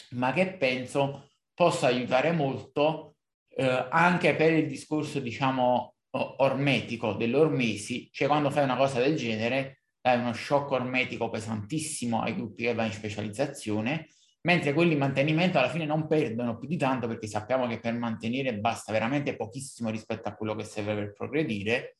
ma 0.09 0.33
che 0.33 0.57
penso 0.57 1.29
possa 1.53 1.87
aiutare 1.87 2.33
molto 2.33 3.15
eh, 3.55 3.87
anche 3.89 4.35
per 4.35 4.51
il 4.51 4.67
discorso, 4.67 5.21
diciamo, 5.21 5.95
ormetico 6.09 7.13
dell'ormesi, 7.13 8.09
cioè 8.11 8.27
quando 8.27 8.51
fai 8.51 8.65
una 8.65 8.75
cosa 8.75 8.99
del 8.99 9.15
genere 9.15 9.83
dai 10.01 10.19
uno 10.19 10.33
shock 10.33 10.69
ormetico 10.71 11.29
pesantissimo 11.29 12.21
ai 12.21 12.35
gruppi 12.35 12.63
che 12.63 12.73
vanno 12.73 12.89
in 12.89 12.93
specializzazione, 12.93 14.09
mentre 14.45 14.73
quelli 14.73 14.93
in 14.93 14.99
mantenimento 14.99 15.57
alla 15.57 15.69
fine 15.69 15.85
non 15.85 16.07
perdono 16.07 16.57
più 16.57 16.67
di 16.67 16.77
tanto 16.77 17.07
perché 17.07 17.27
sappiamo 17.27 17.67
che 17.67 17.79
per 17.79 17.93
mantenere 17.93 18.57
basta 18.57 18.91
veramente 18.91 19.35
pochissimo 19.35 19.89
rispetto 19.89 20.27
a 20.27 20.35
quello 20.35 20.55
che 20.55 20.63
serve 20.63 20.95
per 20.95 21.13
progredire. 21.13 21.97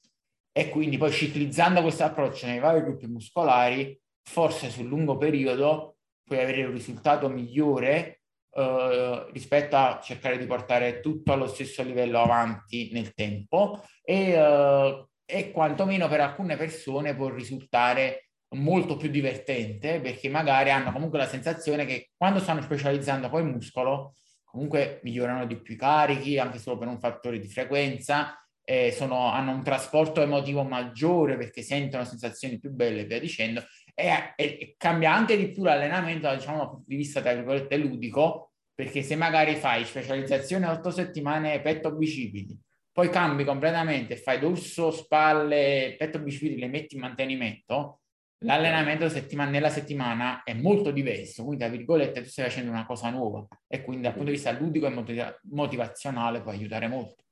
E 0.51 0.69
quindi 0.69 0.97
poi 0.97 1.11
ciclizzando 1.11 1.81
questo 1.81 2.03
approccio 2.03 2.45
nei 2.45 2.59
vari 2.59 2.81
gruppi 2.81 3.07
muscolari, 3.07 3.99
forse 4.21 4.69
sul 4.69 4.85
lungo 4.85 5.17
periodo 5.17 5.97
puoi 6.23 6.39
avere 6.39 6.65
un 6.65 6.73
risultato 6.73 7.27
migliore 7.29 8.21
eh, 8.55 9.25
rispetto 9.31 9.75
a 9.75 9.99
cercare 10.01 10.37
di 10.37 10.45
portare 10.45 10.99
tutto 10.99 11.31
allo 11.31 11.47
stesso 11.47 11.81
livello 11.81 12.21
avanti 12.21 12.89
nel 12.91 13.13
tempo. 13.13 13.83
E, 14.03 14.37
uh, 14.39 15.07
e 15.25 15.51
quantomeno 15.51 16.09
per 16.09 16.19
alcune 16.19 16.57
persone 16.57 17.15
può 17.15 17.29
risultare 17.29 18.32
molto 18.53 18.97
più 18.97 19.09
divertente 19.09 19.99
perché 19.99 20.29
magari 20.29 20.69
hanno 20.69 20.91
comunque 20.91 21.17
la 21.17 21.27
sensazione 21.27 21.85
che 21.85 22.11
quando 22.15 22.39
stanno 22.39 22.61
specializzando 22.61 23.29
poi 23.29 23.43
il 23.43 23.49
muscolo 23.49 24.15
comunque 24.43 24.99
migliorano 25.03 25.45
di 25.45 25.59
più 25.59 25.73
i 25.73 25.77
carichi 25.77 26.37
anche 26.37 26.59
solo 26.59 26.77
per 26.77 26.87
un 26.87 26.99
fattore 26.99 27.39
di 27.39 27.47
frequenza 27.47 28.37
eh, 28.65 28.91
sono, 28.91 29.27
hanno 29.27 29.51
un 29.51 29.63
trasporto 29.63 30.21
emotivo 30.21 30.63
maggiore 30.63 31.37
perché 31.37 31.61
sentono 31.61 32.05
sensazioni 32.05 32.59
più 32.59 32.71
belle 32.71 33.01
e 33.01 33.05
via 33.05 33.19
dicendo 33.19 33.63
e, 33.93 34.33
e, 34.35 34.43
e 34.59 34.75
cambia 34.77 35.13
anche 35.13 35.37
di 35.37 35.49
più 35.49 35.63
l'allenamento 35.63 36.33
diciamo 36.33 36.57
dal 36.57 36.69
punto 36.69 36.85
di 36.87 36.95
vista 36.95 37.21
tra 37.21 37.33
virgolette 37.33 37.77
ludico 37.77 38.51
perché 38.73 39.01
se 39.01 39.15
magari 39.15 39.55
fai 39.55 39.85
specializzazione 39.85 40.67
8 40.67 40.91
settimane 40.91 41.59
petto 41.61 41.93
bicipiti 41.93 42.57
poi 42.91 43.09
cambi 43.09 43.43
completamente 43.43 44.15
fai 44.15 44.37
dorso, 44.37 44.91
spalle, 44.91 45.95
petto 45.97 46.19
bicipiti, 46.19 46.59
le 46.59 46.67
metti 46.67 46.93
in 46.93 47.01
mantenimento 47.01 48.02
l'allenamento 48.43 49.09
settima- 49.09 49.45
nella 49.49 49.69
settimana 49.69 50.43
è 50.43 50.53
molto 50.53 50.91
diverso, 50.91 51.43
quindi 51.43 51.63
tra 51.63 51.73
virgolette 51.73 52.21
tu 52.21 52.29
stai 52.29 52.45
facendo 52.45 52.71
una 52.71 52.85
cosa 52.85 53.09
nuova 53.09 53.45
e 53.67 53.81
quindi 53.81 54.03
dal 54.03 54.13
punto 54.13 54.29
di 54.29 54.35
vista 54.35 54.51
ludico 54.51 54.85
e 54.85 54.89
motiv- 54.89 55.39
motivazionale 55.43 56.41
può 56.41 56.51
aiutare 56.51 56.87
molto. 56.87 57.23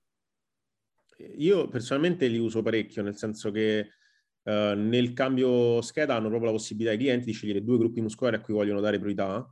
Io 1.38 1.68
personalmente 1.68 2.28
li 2.28 2.40
uso 2.40 2.64
parecchio, 2.64 3.04
nel 3.04 3.16
senso 3.16 3.52
che 3.52 3.90
uh, 4.44 4.52
nel 4.52 5.14
cambio 5.14 5.82
scheda 5.82 6.16
hanno 6.16 6.30
proprio 6.30 6.50
la 6.50 6.58
possibilità 6.58 6.92
ai 6.92 6.98
clienti 6.98 7.26
di 7.26 7.34
scegliere 7.34 7.64
due 7.64 7.78
gruppi 7.78 8.02
muscolari 8.02 8.38
a 8.38 8.42
cui 8.42 8.56
vogliono 8.56 8.80
dare 8.80 8.98
priorità 8.98 9.48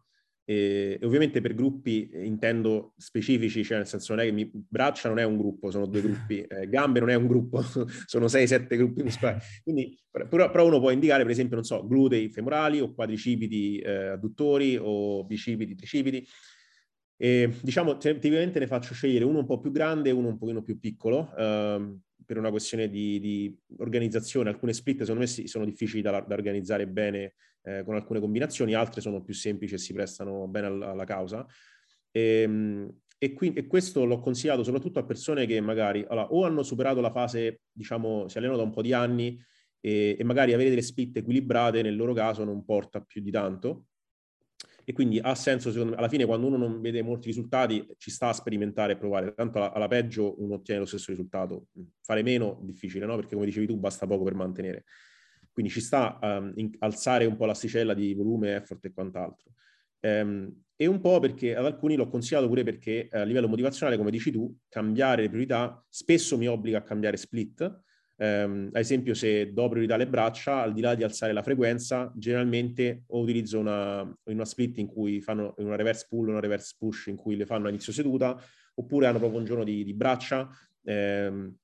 e, 0.50 0.98
e, 1.00 1.06
ovviamente 1.06 1.42
per 1.42 1.54
gruppi 1.54 2.10
eh, 2.10 2.26
intendo 2.26 2.96
specifici, 2.98 3.64
cioè 3.64 3.78
nel 3.78 3.86
senso 3.86 4.16
non 4.16 4.24
è 4.24 4.26
che 4.26 4.32
mi, 4.32 4.50
braccia 4.52 5.08
non 5.08 5.20
è 5.20 5.24
un 5.24 5.38
gruppo, 5.38 5.70
sono 5.70 5.86
due 5.86 6.02
gruppi, 6.02 6.42
eh, 6.42 6.68
gambe 6.68 7.00
non 7.00 7.12
è 7.12 7.14
un 7.14 7.28
gruppo, 7.28 7.62
sono 8.08 8.26
6-7 8.26 8.76
gruppi 8.76 9.04
muscolari. 9.04 9.40
Quindi 9.62 9.96
però, 10.10 10.50
però, 10.50 10.66
uno 10.66 10.80
può 10.80 10.90
indicare 10.90 11.22
per 11.22 11.34
esempio, 11.34 11.54
non 11.54 11.66
so, 11.66 11.86
glutei 11.86 12.30
femorali 12.30 12.80
o 12.80 12.96
quadricipiti 12.96 13.78
eh, 13.78 14.08
adduttori 14.08 14.76
o 14.82 15.24
bicipiti, 15.24 15.76
tricipiti. 15.76 16.26
E, 17.16 17.54
diciamo, 17.62 17.98
tipicamente 17.98 18.58
ne 18.58 18.66
faccio 18.66 18.96
scegliere 18.96 19.26
uno 19.26 19.40
un 19.40 19.46
po' 19.46 19.60
più 19.60 19.70
grande 19.70 20.10
e 20.10 20.14
uno 20.14 20.30
un 20.30 20.38
pochino 20.40 20.64
più 20.64 20.80
piccolo. 20.80 21.32
Ehm, 21.38 22.02
per 22.30 22.38
una 22.38 22.52
questione 22.52 22.92
di, 22.92 23.20
di, 23.20 23.58
organizzazione, 23.80 24.50
alcune 24.50 24.72
split 24.72 25.00
secondo 25.00 25.22
me 25.22 25.48
sono 25.48 25.66
difficili 25.66 26.04
da, 26.04 26.22
da 26.22 26.36
organizzare 26.36 26.86
bene 26.88 27.34
eh, 27.64 27.82
con 27.84 27.96
alcune 27.96 28.20
combinazioni, 28.20 28.76
altre 28.76 29.02
sono 29.02 29.24
più 29.24 29.34
semplici 29.34 29.74
e 29.74 29.78
si 29.80 29.94
prestano 29.94 30.48
bene 30.48 30.68
alla, 30.68 30.92
alla 30.92 31.06
causa. 31.06 31.44
E, 32.12 32.42
ehm, 32.44 33.00
e, 33.18 33.34
qui, 33.34 33.52
e, 33.54 33.66
questo 33.66 34.06
l'ho 34.06 34.20
consigliato 34.20 34.62
soprattutto 34.62 35.00
a 35.00 35.06
persone 35.06 35.48
che 35.48 35.60
magari 35.60 36.06
allora, 36.08 36.32
o 36.32 36.46
hanno 36.46 36.62
superato 36.62 37.02
la 37.02 37.10
fase, 37.10 37.62
diciamo, 37.72 38.28
si 38.28 38.38
allenano 38.38 38.60
da 38.60 38.66
un 38.66 38.74
po' 38.74 38.84
di 38.84 38.94
anni 38.94 39.44
e, 39.80 40.16
e 40.20 40.24
magari 40.24 40.54
avere 40.54 40.70
delle 40.70 40.84
split 40.84 41.18
equilibrate 41.18 41.82
nel 41.82 41.96
loro 41.96 42.14
caso 42.14 42.44
non 42.44 42.64
porta 42.64 43.02
più 43.02 43.24
di 43.24 43.32
tanto, 43.32 43.88
e 44.90 44.92
quindi 44.92 45.20
ha 45.20 45.36
senso, 45.36 45.70
secondo 45.70 45.92
me, 45.92 46.00
alla 46.00 46.10
fine 46.10 46.26
quando 46.26 46.48
uno 46.48 46.58
non 46.58 46.82
vede 46.82 47.04
molti 47.04 47.28
risultati 47.28 47.88
ci 48.00 48.10
sta 48.10 48.30
a 48.30 48.34
sperimentare 48.34 48.94
e 48.94 48.98
provare, 48.98 49.36
tanto 49.36 49.60
alla, 49.60 49.72
alla, 49.72 49.88
peggio 49.88 50.42
uno 50.42 50.56
ottiene 50.56 50.80
lo 50.80 50.88
stesso 50.88 51.12
risultato, 51.12 51.68
fare 52.02 52.24
meno 52.24 52.60
difficile, 52.64 53.06
no? 53.06 53.16
Perché 53.16 53.36
come 53.36 53.46
dicevi 53.46 53.68
tu 53.68 53.78
basta 53.78 54.08
poco 54.08 54.24
per 54.24 54.34
mantenere. 54.34 54.86
Quindi 55.52 55.72
ci 55.72 55.80
sta 55.80 56.18
um, 56.20 56.54
in, 56.56 56.72
alzare 56.80 57.28
un 57.28 57.36
po' 57.36 57.46
l'asticella 57.46 57.94
di 57.94 58.16
volume, 58.16 58.56
effort 58.56 58.84
e 58.84 58.92
quant'altro. 58.92 59.52
Um, 60.00 60.60
e 60.76 60.88
un 60.88 61.00
po' 61.00 61.20
perché 61.20 61.56
ad 61.56 61.66
alcuni 61.66 61.96
l'ho 61.96 62.08
consigliato 62.08 62.48
pure 62.48 62.64
perché 62.64 63.10
a 63.12 63.22
livello 63.22 63.48
motivazionale, 63.48 63.96
come 63.96 64.10
dici 64.10 64.32
tu, 64.32 64.52
cambiare 64.70 65.22
le 65.22 65.30
priorità 65.30 65.86
spesso 65.88 66.36
mi 66.36 66.48
obbliga 66.48 66.80
a 66.80 66.82
cambiare 66.82 67.16
split, 67.16 67.84
Um, 68.22 68.68
ad 68.74 68.82
esempio, 68.82 69.14
se 69.14 69.54
do 69.54 69.70
priorità 69.70 69.94
alle 69.94 70.08
braccia, 70.08 70.62
al 70.62 70.74
di 70.74 70.82
là 70.82 70.94
di 70.94 71.04
alzare 71.04 71.32
la 71.32 71.42
frequenza, 71.42 72.12
generalmente 72.16 73.04
o 73.08 73.22
utilizzo 73.22 73.60
una, 73.60 74.18
una 74.24 74.44
split 74.44 74.78
in 74.80 74.88
cui 74.88 75.22
fanno 75.22 75.54
una 75.58 75.78
reverse 75.78 76.06
pull 76.10 76.28
una 76.28 76.42
reverse 76.42 76.76
push 76.78 77.08
in 77.08 77.16
cui 77.16 77.38
le 77.38 77.46
fanno 77.46 77.68
a 77.68 77.70
inizio 77.70 77.94
seduta, 77.94 78.38
oppure 78.74 79.08
hanno 79.08 79.20
proprio 79.20 79.40
un 79.40 79.46
giorno 79.46 79.64
di, 79.64 79.86
di 79.86 79.94
braccia. 79.94 80.50
Um, 80.82 81.56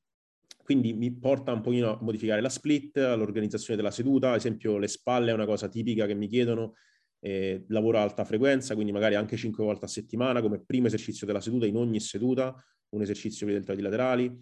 quindi 0.63 0.93
mi 0.93 1.11
porta 1.11 1.51
un 1.51 1.59
pochino 1.59 1.91
a 1.91 1.97
modificare 2.01 2.39
la 2.39 2.49
split, 2.49 2.97
l'organizzazione 2.97 3.75
della 3.75 3.91
seduta, 3.91 4.29
ad 4.29 4.37
esempio 4.37 4.77
le 4.77 4.87
spalle 4.87 5.31
è 5.31 5.33
una 5.33 5.45
cosa 5.45 5.67
tipica 5.67 6.05
che 6.05 6.15
mi 6.15 6.27
chiedono, 6.27 6.75
eh, 7.19 7.65
lavoro 7.67 7.97
a 7.97 8.01
alta 8.01 8.23
frequenza, 8.23 8.73
quindi 8.75 8.93
magari 8.93 9.15
anche 9.15 9.35
5 9.35 9.63
volte 9.63 9.85
a 9.85 9.87
settimana 9.89 10.41
come 10.41 10.63
primo 10.65 10.87
esercizio 10.87 11.27
della 11.27 11.41
seduta 11.41 11.65
in 11.65 11.75
ogni 11.75 11.99
seduta, 11.99 12.55
un 12.89 13.01
esercizio 13.01 13.45
per 13.45 13.55
i 13.55 13.57
deltoidi 13.57 13.81
laterali. 13.81 14.39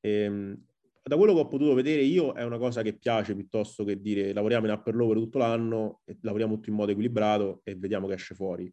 Ehm, 0.00 0.64
da 1.02 1.16
quello 1.16 1.34
che 1.34 1.40
ho 1.40 1.48
potuto 1.48 1.74
vedere 1.74 2.02
io 2.02 2.34
è 2.34 2.44
una 2.44 2.58
cosa 2.58 2.82
che 2.82 2.96
piace 2.96 3.34
piuttosto 3.34 3.84
che 3.84 4.00
dire 4.00 4.32
lavoriamo 4.32 4.66
in 4.66 4.72
upper 4.72 4.94
lower 4.94 5.18
tutto 5.18 5.38
l'anno 5.38 6.00
e 6.04 6.18
lavoriamo 6.20 6.54
tutto 6.54 6.70
in 6.70 6.76
modo 6.76 6.90
equilibrato 6.90 7.60
e 7.64 7.74
vediamo 7.74 8.06
che 8.06 8.14
esce 8.14 8.34
fuori. 8.34 8.72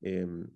E, 0.00 0.12
ehm, 0.12 0.50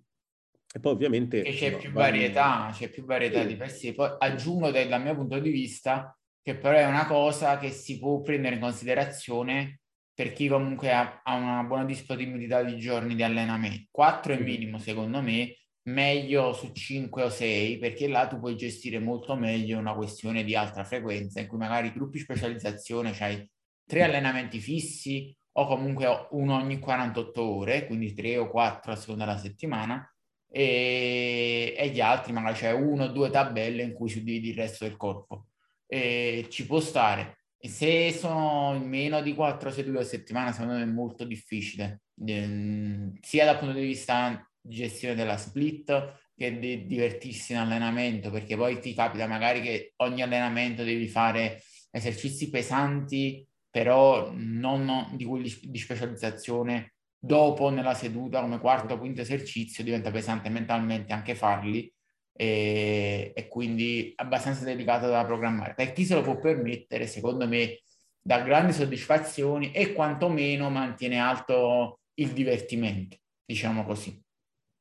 e 0.72 0.78
poi 0.78 0.92
ovviamente... 0.92 1.42
E 1.42 1.52
c'è 1.54 1.76
più 1.76 1.90
varietà, 1.90 2.70
c'è 2.72 2.88
più 2.90 3.04
varietà 3.04 3.42
sì. 3.42 3.46
di 3.48 3.56
per 3.56 3.70
sé. 3.70 3.92
Poi 3.92 4.08
aggiungo 4.18 4.70
dal 4.70 5.02
mio 5.02 5.14
punto 5.14 5.38
di 5.38 5.50
vista 5.50 6.16
che 6.42 6.56
però 6.56 6.78
è 6.78 6.86
una 6.86 7.06
cosa 7.06 7.58
che 7.58 7.70
si 7.70 7.98
può 7.98 8.20
prendere 8.20 8.54
in 8.54 8.60
considerazione 8.60 9.80
per 10.14 10.32
chi 10.32 10.48
comunque 10.48 10.92
ha, 10.92 11.22
ha 11.24 11.34
una 11.34 11.62
buona 11.64 11.84
disponibilità 11.84 12.62
di 12.62 12.78
giorni 12.78 13.14
di 13.14 13.22
allenamento. 13.22 13.88
Quattro 13.90 14.32
è 14.32 14.36
il 14.36 14.44
minimo 14.44 14.78
secondo 14.78 15.20
me, 15.20 15.56
meglio 15.84 16.52
su 16.52 16.72
5 16.72 17.22
o 17.22 17.30
6 17.30 17.78
perché 17.78 18.06
là 18.06 18.26
tu 18.26 18.38
puoi 18.38 18.56
gestire 18.56 18.98
molto 18.98 19.34
meglio 19.34 19.78
una 19.78 19.94
questione 19.94 20.44
di 20.44 20.54
alta 20.54 20.84
frequenza 20.84 21.40
in 21.40 21.46
cui 21.46 21.58
magari 21.58 21.92
gruppi 21.92 22.18
specializzazione 22.18 23.12
c'hai 23.12 23.48
tre 23.86 24.02
allenamenti 24.02 24.60
fissi 24.60 25.34
o 25.52 25.66
comunque 25.66 26.28
uno 26.30 26.54
ogni 26.54 26.78
48 26.78 27.42
ore, 27.42 27.86
quindi 27.86 28.14
tre 28.14 28.36
o 28.36 28.48
quattro 28.48 28.92
a 28.92 28.96
seconda 28.96 29.24
della 29.24 29.38
settimana 29.38 30.08
e, 30.48 31.74
e 31.76 31.88
gli 31.88 32.00
altri 32.00 32.32
magari 32.32 32.54
c'è 32.54 32.72
uno 32.72 33.04
o 33.04 33.08
due 33.08 33.30
tabelle 33.30 33.82
in 33.82 33.92
cui 33.92 34.08
suddividi 34.08 34.50
il 34.50 34.56
resto 34.56 34.84
del 34.84 34.96
corpo. 34.96 35.46
E 35.86 36.46
ci 36.50 36.66
può 36.66 36.80
stare. 36.80 37.38
E 37.58 37.68
se 37.68 38.12
sono 38.12 38.78
meno 38.78 39.20
di 39.22 39.34
quattro 39.34 39.70
sedute 39.70 39.98
a 39.98 40.04
settimana, 40.04 40.52
secondo 40.52 40.74
me 40.74 40.82
è 40.82 40.86
molto 40.86 41.24
difficile, 41.24 42.02
ehm, 42.24 43.18
sia 43.20 43.44
dal 43.44 43.58
punto 43.58 43.74
di 43.74 43.86
vista 43.86 44.49
gestione 44.60 45.14
della 45.14 45.36
split 45.36 46.30
che 46.34 46.58
di 46.58 46.86
divertirsi 46.86 47.52
in 47.52 47.58
allenamento, 47.58 48.30
perché 48.30 48.56
poi 48.56 48.80
ti 48.80 48.94
capita 48.94 49.26
magari 49.26 49.60
che 49.60 49.92
ogni 49.96 50.22
allenamento 50.22 50.82
devi 50.84 51.06
fare 51.06 51.62
esercizi 51.90 52.48
pesanti, 52.48 53.46
però 53.70 54.30
non 54.34 55.10
di 55.12 55.24
quelli 55.24 55.54
di 55.62 55.78
specializzazione 55.78 56.94
dopo 57.18 57.68
nella 57.68 57.94
seduta 57.94 58.40
come 58.40 58.58
quarto 58.58 58.94
o 58.94 58.98
quinto 58.98 59.20
esercizio 59.20 59.84
diventa 59.84 60.10
pesante 60.10 60.48
mentalmente 60.48 61.12
anche 61.12 61.34
farli 61.34 61.92
e, 62.32 63.32
e 63.34 63.48
quindi 63.48 64.12
abbastanza 64.16 64.64
delicato 64.64 65.08
da 65.08 65.24
programmare. 65.26 65.74
Per 65.74 65.92
chi 65.92 66.04
se 66.04 66.14
lo 66.14 66.22
può 66.22 66.38
permettere, 66.38 67.06
secondo 67.06 67.46
me, 67.46 67.82
dà 68.18 68.40
grandi 68.40 68.72
soddisfazioni 68.72 69.72
e 69.72 69.92
quantomeno 69.92 70.70
mantiene 70.70 71.18
alto 71.18 72.00
il 72.14 72.30
divertimento, 72.30 73.18
diciamo 73.44 73.84
così. 73.84 74.18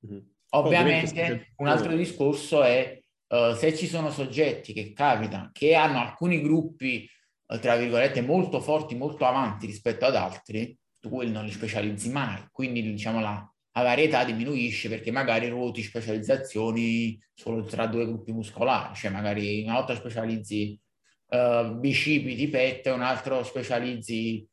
Mm-hmm. 0.05 0.19
Ovviamente 0.51 1.53
un 1.57 1.67
altro 1.67 1.95
discorso 1.95 2.63
è 2.63 2.99
uh, 3.27 3.53
se 3.53 3.75
ci 3.75 3.87
sono 3.87 4.09
soggetti 4.09 4.73
che 4.73 4.93
capita 4.93 5.49
che 5.53 5.75
hanno 5.75 5.99
alcuni 5.99 6.41
gruppi, 6.41 7.07
uh, 7.47 7.59
tra 7.59 7.75
virgolette, 7.75 8.21
molto 8.21 8.59
forti, 8.59 8.95
molto 8.95 9.25
avanti 9.25 9.65
rispetto 9.65 10.05
ad 10.05 10.15
altri, 10.15 10.75
tu 10.99 11.09
quelli 11.09 11.31
non 11.31 11.45
li 11.45 11.51
specializzi 11.51 12.09
mai. 12.09 12.45
Quindi 12.51 12.81
diciamo 12.81 13.19
la, 13.19 13.47
la 13.73 13.81
varietà 13.81 14.23
diminuisce 14.23 14.89
perché 14.89 15.11
magari 15.11 15.47
ruoti 15.47 15.83
specializzazioni 15.83 17.19
solo 17.33 17.63
tra 17.63 17.85
due 17.85 18.05
gruppi 18.05 18.31
muscolari, 18.31 18.95
cioè 18.95 19.11
magari 19.11 19.63
una 19.63 19.75
volta 19.75 19.95
specializzi 19.95 20.79
uh, 21.27 21.75
bicipiti, 21.77 22.47
pet, 22.47 22.87
un 22.87 23.01
altro 23.01 23.43
specializzi 23.43 24.47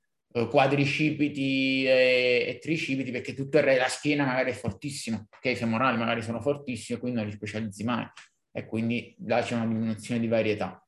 quadricipiti 0.44 1.87
e, 1.87 2.44
e, 2.49 2.59
tricipiti 2.61 3.11
perché 3.11 3.33
tutto 3.33 3.57
il 3.57 3.62
resto, 3.62 3.83
la 3.83 3.88
schiena 3.88 4.27
magari 4.27 4.51
è 4.51 4.55
fortissima, 4.55 5.16
ok? 5.16 5.44
I 5.44 5.57
femorali 5.57 5.96
magari 5.96 6.20
sono 6.20 6.40
fortissimi, 6.40 6.99
quindi 6.99 7.18
non 7.18 7.29
li 7.29 7.35
specializzi 7.35 7.85
mai 7.85 8.07
e 8.53 8.66
quindi 8.66 9.16
là 9.27 9.40
c'è 9.40 9.55
una 9.55 9.66
diminuzione 9.66 10.20
di 10.20 10.29
varietà. 10.29 10.87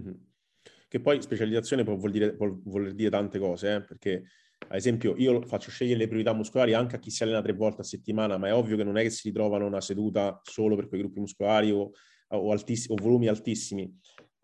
Mm-hmm. 0.00 0.14
Che 0.88 1.00
poi 1.00 1.22
specializzazione 1.22 1.84
può, 1.84 1.96
vuol 1.96 2.10
dire, 2.10 2.34
può 2.34 2.52
voler 2.64 2.94
dire 2.94 3.10
tante 3.10 3.38
cose, 3.38 3.74
eh? 3.74 3.82
perché 3.82 4.24
ad 4.68 4.76
esempio 4.76 5.14
io 5.16 5.42
faccio 5.42 5.70
scegliere 5.70 5.98
le 5.98 6.06
priorità 6.06 6.32
muscolari 6.32 6.74
anche 6.74 6.96
a 6.96 6.98
chi 6.98 7.10
si 7.10 7.22
allena 7.22 7.42
tre 7.42 7.52
volte 7.52 7.82
a 7.82 7.84
settimana, 7.84 8.38
ma 8.38 8.48
è 8.48 8.54
ovvio 8.54 8.76
che 8.76 8.84
non 8.84 8.96
è 8.96 9.02
che 9.02 9.10
si 9.10 9.28
ritrovano 9.28 9.66
una 9.66 9.80
seduta 9.80 10.40
solo 10.42 10.74
per 10.76 10.88
quei 10.88 11.00
gruppi 11.00 11.20
muscolari 11.20 11.70
o, 11.70 11.90
o, 12.28 12.50
altiss- 12.50 12.88
o 12.90 12.94
volumi 12.96 13.28
altissimi 13.28 13.92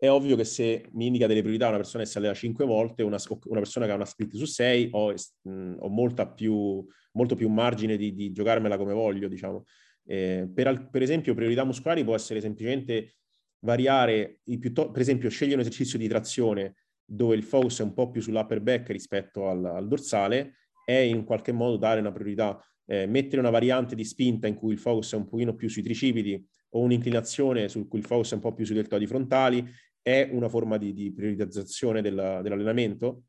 è 0.01 0.09
ovvio 0.09 0.35
che 0.35 0.45
se 0.45 0.89
mi 0.93 1.05
indica 1.05 1.27
delle 1.27 1.41
priorità 1.41 1.67
una 1.67 1.77
persona 1.77 2.01
che 2.01 2.09
si 2.09 2.17
allena 2.17 2.33
5 2.33 2.65
volte, 2.65 3.03
una, 3.03 3.17
una, 3.45 3.59
persona 3.59 3.85
che 3.85 3.91
ha 3.91 3.95
una 3.95 4.05
split 4.05 4.35
su 4.35 4.45
6, 4.45 4.89
ho, 4.93 5.13
mh, 5.43 5.75
ho 5.77 6.33
più, 6.33 6.83
molto 7.11 7.35
più 7.35 7.47
margine 7.49 7.97
di, 7.97 8.11
di, 8.11 8.31
giocarmela 8.31 8.77
come 8.77 8.93
voglio, 8.93 9.27
diciamo. 9.27 9.63
Eh, 10.07 10.49
per, 10.51 10.89
per, 10.89 11.03
esempio, 11.03 11.35
priorità 11.35 11.63
muscolari 11.65 12.03
può 12.03 12.15
essere 12.15 12.41
semplicemente 12.41 13.17
variare, 13.59 14.39
piuttosto, 14.59 14.89
per 14.89 15.01
esempio, 15.01 15.29
scegliere 15.29 15.57
un 15.57 15.61
esercizio 15.61 15.99
di 15.99 16.07
trazione 16.07 16.77
dove 17.05 17.35
il 17.35 17.43
focus 17.43 17.81
è 17.81 17.83
un 17.83 17.93
po' 17.93 18.09
più 18.09 18.21
sull'upper 18.21 18.59
back 18.59 18.89
rispetto 18.89 19.49
al, 19.49 19.63
al 19.63 19.87
dorsale 19.87 20.55
e 20.83 21.05
in 21.05 21.23
qualche 21.25 21.51
modo 21.51 21.77
dare 21.77 21.99
una 21.99 22.11
priorità, 22.11 22.59
eh, 22.87 23.05
mettere 23.05 23.39
una 23.39 23.51
variante 23.51 23.93
di 23.93 24.03
spinta 24.03 24.47
in 24.47 24.55
cui 24.55 24.71
il 24.71 24.79
focus 24.79 25.13
è 25.13 25.15
un 25.15 25.27
pochino 25.27 25.53
più 25.53 25.69
sui 25.69 25.83
tricipiti 25.83 26.43
o 26.73 26.79
un'inclinazione 26.79 27.67
su 27.67 27.87
cui 27.87 27.99
il 27.99 28.05
focus 28.05 28.31
è 28.31 28.35
un 28.35 28.41
po' 28.41 28.53
più 28.53 28.65
sui 28.65 28.75
deltoidi 28.75 29.05
frontali 29.05 29.71
è 30.01 30.29
una 30.31 30.49
forma 30.49 30.77
di, 30.77 30.93
di 30.93 31.11
priorizzazione 31.11 32.01
della, 32.01 32.41
dell'allenamento. 32.41 33.23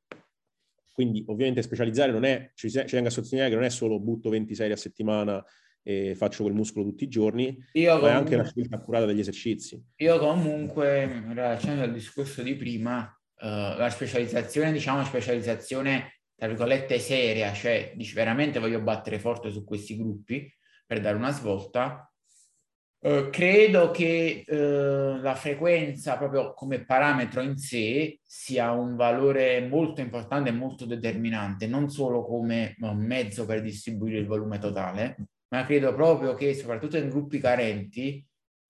Quindi 0.93 1.25
ovviamente 1.27 1.63
specializzare 1.63 2.13
non 2.13 2.25
è, 2.25 2.51
ci, 2.55 2.71
ci 2.71 2.85
tengo 2.85 3.09
a 3.09 3.11
sottolineare 3.11 3.51
che 3.51 3.57
non 3.57 3.65
è 3.65 3.71
solo 3.71 3.99
butto 3.99 4.29
20 4.29 4.55
serie 4.55 4.75
a 4.75 4.77
settimana 4.77 5.45
e 5.83 6.15
faccio 6.15 6.43
quel 6.43 6.55
muscolo 6.55 6.85
tutti 6.85 7.05
i 7.05 7.09
giorni, 7.09 7.57
io 7.73 7.95
ma 7.95 7.99
comunque, 7.99 8.09
è 8.09 8.13
anche 8.13 8.37
la 8.37 8.45
scelta 8.45 8.77
accurata 8.77 9.07
degli 9.07 9.19
esercizi. 9.19 9.83
Io 9.97 10.19
comunque, 10.19 11.03
in 11.05 11.35
relazione 11.35 11.83
al 11.83 11.93
discorso 11.93 12.43
di 12.43 12.55
prima, 12.55 13.03
uh, 13.03 13.47
la 13.47 13.91
specializzazione, 13.91 14.71
diciamo 14.71 15.03
specializzazione 15.05 16.21
tra 16.43 16.51
virgolette 16.51 16.99
seria, 16.99 17.53
cioè 17.53 17.93
dici 17.95 18.15
veramente 18.15 18.59
voglio 18.59 18.81
battere 18.81 19.21
forte 19.21 19.51
su 19.51 19.65
questi 19.65 19.97
gruppi 19.97 20.53
per 20.85 21.01
dare 21.01 21.17
una 21.17 21.31
svolta, 21.31 22.12
Uh, 23.05 23.31
credo 23.31 23.91
che 23.91 24.45
uh, 24.47 25.21
la 25.21 25.35
frequenza 25.35 26.17
proprio 26.17 26.55
come 26.55 26.85
parametro 26.85 27.41
in 27.41 27.59
sé 27.59 28.21
sia 28.23 28.71
un 28.71 28.95
valore 28.95 29.67
molto 29.67 30.01
importante 30.01 30.51
e 30.51 30.53
molto 30.53 30.87
determinante, 30.87 31.67
non 31.67 31.91
solo 31.91 32.25
come 32.25 32.77
un 32.79 33.05
mezzo 33.05 33.45
per 33.45 33.61
distribuire 33.61 34.19
il 34.19 34.29
volume 34.29 34.61
totale, 34.61 35.17
ma 35.49 35.67
credo 35.67 35.93
proprio 35.95 36.35
che 36.35 36.55
soprattutto 36.55 36.97
in 36.97 37.09
gruppi 37.09 37.41
carenti 37.41 38.25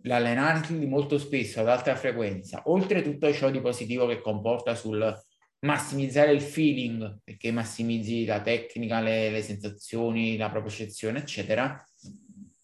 l'allenarli 0.05 0.87
molto 0.87 1.18
spesso 1.18 1.61
ad 1.61 1.68
alta 1.68 1.95
frequenza, 1.95 2.62
oltre 2.64 3.03
tutto 3.03 3.31
ciò 3.35 3.51
di 3.51 3.61
positivo 3.61 4.07
che 4.07 4.23
comporta 4.23 4.75
sul 4.75 5.14
massimizzare 5.66 6.33
il 6.33 6.40
feeling, 6.40 7.18
perché 7.23 7.53
massimizzi 7.53 8.25
la 8.25 8.40
tecnica, 8.40 9.01
le, 9.01 9.29
le 9.29 9.42
sensazioni, 9.42 10.38
la 10.38 10.49
propria 10.49 10.75
percezione, 10.75 11.18
eccetera, 11.18 11.85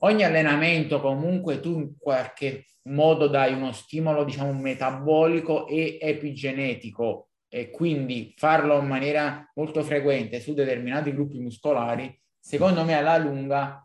ogni 0.00 0.24
allenamento 0.24 1.00
comunque 1.00 1.60
tu 1.60 1.78
in 1.78 1.96
qualche 1.98 2.66
modo 2.88 3.26
dai 3.26 3.52
uno 3.52 3.72
stimolo, 3.72 4.24
diciamo, 4.24 4.52
metabolico 4.52 5.66
e 5.66 5.98
epigenetico 6.00 7.28
e 7.48 7.70
quindi 7.70 8.34
farlo 8.36 8.78
in 8.78 8.86
maniera 8.86 9.50
molto 9.54 9.82
frequente 9.82 10.40
su 10.40 10.54
determinati 10.54 11.12
gruppi 11.14 11.38
muscolari, 11.38 12.18
secondo 12.38 12.84
me 12.84 12.94
alla 12.94 13.16
lunga 13.16 13.82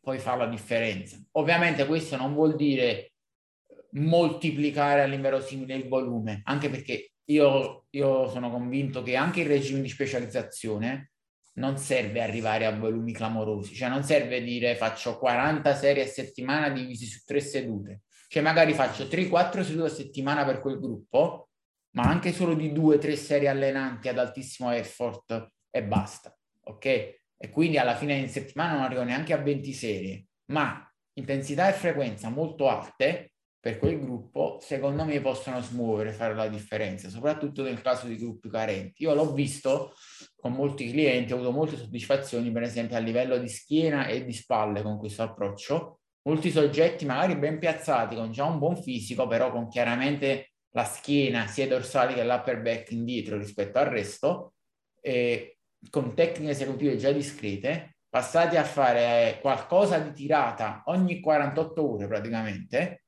poi 0.00 0.18
fa 0.18 0.34
la 0.36 0.46
differenza. 0.46 1.18
Ovviamente 1.32 1.86
questo 1.86 2.16
non 2.16 2.34
vuol 2.34 2.56
dire 2.56 3.12
moltiplicare 3.92 5.02
all'inverosimile 5.02 5.74
il 5.74 5.88
volume, 5.88 6.40
anche 6.44 6.68
perché 6.70 7.12
io, 7.24 7.86
io 7.90 8.28
sono 8.28 8.50
convinto 8.50 9.02
che 9.02 9.16
anche 9.16 9.40
il 9.40 9.46
regime 9.46 9.82
di 9.82 9.88
specializzazione 9.88 11.12
non 11.60 11.76
serve 11.76 12.22
arrivare 12.22 12.64
a 12.64 12.76
volumi 12.76 13.12
clamorosi, 13.12 13.74
cioè 13.74 13.90
non 13.90 14.02
serve 14.02 14.42
dire 14.42 14.74
faccio 14.74 15.18
40 15.18 15.74
serie 15.74 16.04
a 16.04 16.08
settimana 16.08 16.70
divisi 16.70 17.04
su 17.04 17.22
tre 17.24 17.40
sedute, 17.40 18.00
cioè 18.28 18.42
magari 18.42 18.72
faccio 18.72 19.04
3-4 19.04 19.62
sedute 19.62 19.86
a 19.86 19.94
settimana 19.94 20.44
per 20.44 20.60
quel 20.60 20.80
gruppo, 20.80 21.50
ma 21.96 22.04
anche 22.04 22.32
solo 22.32 22.54
di 22.54 22.72
2-3 22.72 23.14
serie 23.14 23.48
allenanti 23.48 24.08
ad 24.08 24.18
altissimo 24.18 24.72
effort 24.72 25.52
e 25.70 25.84
basta, 25.84 26.36
ok? 26.64 26.84
E 27.36 27.50
quindi 27.50 27.76
alla 27.76 27.94
fine 27.94 28.14
in 28.14 28.28
settimana 28.28 28.74
non 28.74 28.82
arrivo 28.82 29.04
neanche 29.04 29.34
a 29.34 29.38
20 29.38 29.72
serie, 29.72 30.26
ma 30.46 30.90
intensità 31.14 31.68
e 31.68 31.72
frequenza 31.72 32.30
molto 32.30 32.68
alte 32.68 33.29
per 33.60 33.78
quel 33.78 34.00
gruppo, 34.00 34.58
secondo 34.60 35.04
me 35.04 35.20
possono 35.20 35.60
smuovere, 35.60 36.12
fare 36.12 36.34
la 36.34 36.48
differenza, 36.48 37.10
soprattutto 37.10 37.62
nel 37.62 37.82
caso 37.82 38.06
di 38.06 38.16
gruppi 38.16 38.48
carenti. 38.48 39.02
Io 39.02 39.12
l'ho 39.12 39.32
visto 39.32 39.92
con 40.34 40.52
molti 40.52 40.90
clienti, 40.90 41.32
ho 41.32 41.36
avuto 41.36 41.52
molte 41.52 41.76
soddisfazioni, 41.76 42.50
per 42.50 42.62
esempio 42.62 42.96
a 42.96 43.00
livello 43.00 43.36
di 43.36 43.48
schiena 43.48 44.06
e 44.06 44.24
di 44.24 44.32
spalle 44.32 44.80
con 44.80 44.98
questo 44.98 45.22
approccio. 45.22 46.00
Molti 46.22 46.50
soggetti 46.50 47.04
magari 47.04 47.36
ben 47.36 47.58
piazzati, 47.58 48.16
con 48.16 48.32
già 48.32 48.44
un 48.44 48.58
buon 48.58 48.76
fisico, 48.76 49.26
però 49.26 49.52
con 49.52 49.68
chiaramente 49.68 50.52
la 50.70 50.84
schiena 50.84 51.46
sia 51.46 51.66
dorsale 51.66 52.14
che 52.14 52.24
l'upper 52.24 52.62
back 52.62 52.92
indietro 52.92 53.36
rispetto 53.36 53.78
al 53.78 53.86
resto, 53.86 54.54
e 55.02 55.58
con 55.90 56.14
tecniche 56.14 56.52
esecutive 56.52 56.96
già 56.96 57.12
discrete, 57.12 57.96
passati 58.08 58.56
a 58.56 58.64
fare 58.64 59.38
qualcosa 59.42 59.98
di 59.98 60.12
tirata 60.12 60.82
ogni 60.86 61.20
48 61.20 61.92
ore 61.92 62.06
praticamente, 62.06 63.04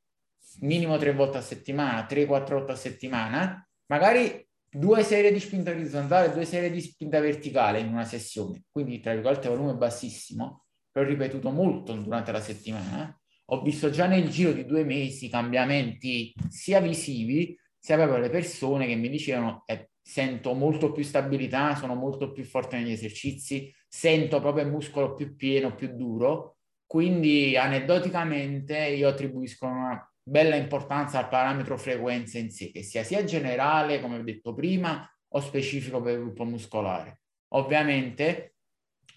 minimo 0.61 0.97
tre 0.99 1.13
volte 1.13 1.39
a 1.39 1.43
settimana, 1.43 2.05
tre, 2.07 2.27
quattro 2.27 2.59
volte 2.59 2.73
a 2.73 2.77
settimana, 2.77 3.67
magari 3.87 4.47
due 4.69 5.03
serie 5.03 5.33
di 5.33 5.41
spinta 5.41 5.71
orizzontale 5.71 6.33
due 6.33 6.45
serie 6.45 6.71
di 6.71 6.81
spinta 6.81 7.21
verticale 7.21 7.81
in 7.81 7.89
una 7.89 8.05
sessione, 8.05 8.65
quindi 8.71 9.01
tra 9.01 9.13
virgolette 9.13 9.49
volume 9.49 9.75
bassissimo, 9.75 10.65
l'ho 10.93 11.03
ripetuto 11.03 11.51
molto 11.51 11.95
durante 11.95 12.33
la 12.33 12.41
settimana, 12.41 13.15
ho 13.47 13.63
visto 13.63 13.91
già 13.91 14.07
nel 14.07 14.29
giro 14.29 14.53
di 14.53 14.65
due 14.65 14.85
mesi 14.85 15.29
cambiamenti 15.29 16.33
sia 16.49 16.81
visivi 16.81 17.59
sia 17.79 17.97
proprio 17.97 18.19
le 18.19 18.31
persone 18.31 18.87
che 18.87 18.95
mi 18.95 19.09
dicevano 19.09 19.65
eh, 19.67 19.91
sento 20.01 20.55
molto 20.55 20.93
più 20.93 21.03
stabilità, 21.03 21.75
sono 21.75 21.95
molto 21.95 22.31
più 22.31 22.45
forte 22.45 22.77
negli 22.77 22.93
esercizi, 22.93 23.75
sento 23.89 24.41
proprio 24.41 24.65
il 24.65 24.71
muscolo 24.71 25.15
più 25.15 25.35
pieno, 25.35 25.75
più 25.75 25.95
duro, 25.97 26.59
quindi 26.87 27.57
aneddoticamente 27.57 28.79
io 28.79 29.09
attribuisco 29.09 29.67
una 29.67 30.12
bella 30.23 30.57
importanza 30.57 31.19
al 31.19 31.29
parametro 31.29 31.77
frequenza 31.77 32.39
in 32.39 32.51
sé, 32.51 32.71
che 32.71 32.83
sia 32.83 33.03
sia 33.03 33.25
generale, 33.25 34.01
come 34.01 34.19
ho 34.19 34.23
detto 34.23 34.55
prima, 34.55 35.09
o 35.35 35.41
specifico 35.41 36.01
per 36.01 36.15
il 36.15 36.21
gruppo 36.21 36.45
muscolare. 36.45 37.21
Ovviamente 37.55 38.55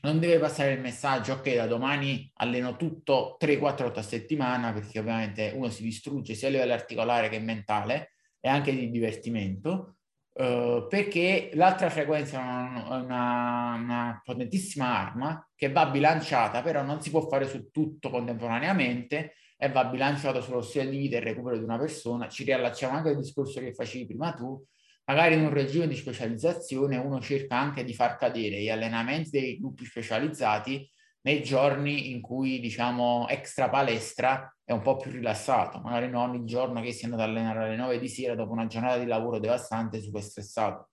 non 0.02 0.20
deve 0.20 0.40
passare 0.40 0.74
il 0.74 0.82
messaggio, 0.82 1.34
ok, 1.34 1.56
da 1.56 1.68
domani 1.68 2.32
alleno 2.36 2.76
tutto 2.76 3.38
3-4 3.40 3.58
volte 3.60 4.00
a 4.00 4.04
settimana, 4.04 4.72
perché 4.72 5.00
ovviamente 5.00 5.52
uno 5.56 5.70
si 5.70 5.84
distrugge 5.84 6.36
sia 6.36 6.48
a 6.48 6.52
livello 6.52 6.74
articolare 6.74 7.30
che 7.30 7.40
mentale 7.40 8.14
e 8.40 8.48
anche 8.48 8.72
di 8.72 8.90
divertimento, 8.92 9.98
uh, 10.34 10.86
perché 10.88 11.50
l'altra 11.54 11.90
frequenza 11.90 12.40
è 12.40 13.02
una, 13.02 13.74
una 13.76 14.22
potentissima 14.24 14.86
arma 14.88 15.50
che 15.56 15.72
va 15.72 15.88
bilanciata, 15.88 16.62
però 16.62 16.84
non 16.84 17.02
si 17.02 17.10
può 17.10 17.28
fare 17.28 17.48
su 17.48 17.72
tutto 17.72 18.10
contemporaneamente 18.10 19.34
e 19.66 19.72
va 19.72 19.86
bilanciato 19.86 20.42
sullo 20.42 20.62
stile 20.62 20.90
di 20.90 20.98
vita 20.98 21.18
e 21.18 21.20
recupero 21.20 21.58
di 21.58 21.64
una 21.64 21.78
persona. 21.78 22.28
Ci 22.28 22.44
riallacciamo 22.44 22.96
anche 22.96 23.10
al 23.10 23.18
discorso 23.18 23.60
che 23.60 23.74
facevi 23.74 24.06
prima 24.06 24.34
tu, 24.34 24.64
magari 25.06 25.36
in 25.36 25.42
un 25.42 25.52
regime 25.52 25.88
di 25.88 25.96
specializzazione 25.96 26.98
uno 26.98 27.20
cerca 27.20 27.58
anche 27.58 27.84
di 27.84 27.94
far 27.94 28.16
cadere 28.16 28.62
gli 28.62 28.70
allenamenti 28.70 29.32
dei 29.32 29.60
gruppi 29.60 29.86
specializzati 29.86 30.90
nei 31.22 31.42
giorni 31.42 32.12
in 32.12 32.22
cui, 32.22 32.60
diciamo, 32.60 33.28
extra 33.30 33.68
palestra 33.70 34.56
è 34.64 34.72
un 34.72 34.82
po' 34.82 34.98
più 34.98 35.10
rilassato, 35.10 35.80
magari 35.80 36.08
non 36.08 36.36
il 36.36 36.46
giorno 36.46 36.82
che 36.82 36.92
si 36.92 37.02
è 37.02 37.06
andato 37.06 37.24
ad 37.24 37.30
allenare 37.30 37.66
alle 37.66 37.76
9 37.76 38.00
di 38.00 38.08
sera 38.08 38.36
dopo 38.36 38.52
una 38.52 38.68
giornata 38.68 39.00
di 39.00 39.08
lavoro 39.08 39.40
devastante 39.40 40.00
super 40.00 40.22
stressato. 40.22 40.90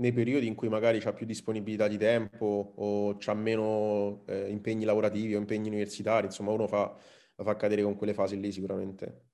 nei 0.00 0.12
periodi 0.12 0.46
in 0.46 0.54
cui 0.54 0.68
magari 0.68 0.98
c'ha 0.98 1.12
più 1.12 1.26
disponibilità 1.26 1.86
di 1.86 1.98
tempo 1.98 2.72
o 2.74 3.16
c'ha 3.18 3.34
meno 3.34 4.24
eh, 4.26 4.48
impegni 4.48 4.84
lavorativi 4.84 5.34
o 5.34 5.38
impegni 5.38 5.68
universitari, 5.68 6.26
insomma 6.26 6.52
uno 6.52 6.66
fa, 6.66 6.96
la 7.40 7.44
fa 7.44 7.56
cadere 7.56 7.82
con 7.82 7.96
quelle 7.96 8.14
fasi 8.14 8.38
lì 8.38 8.52
sicuramente. 8.52 9.28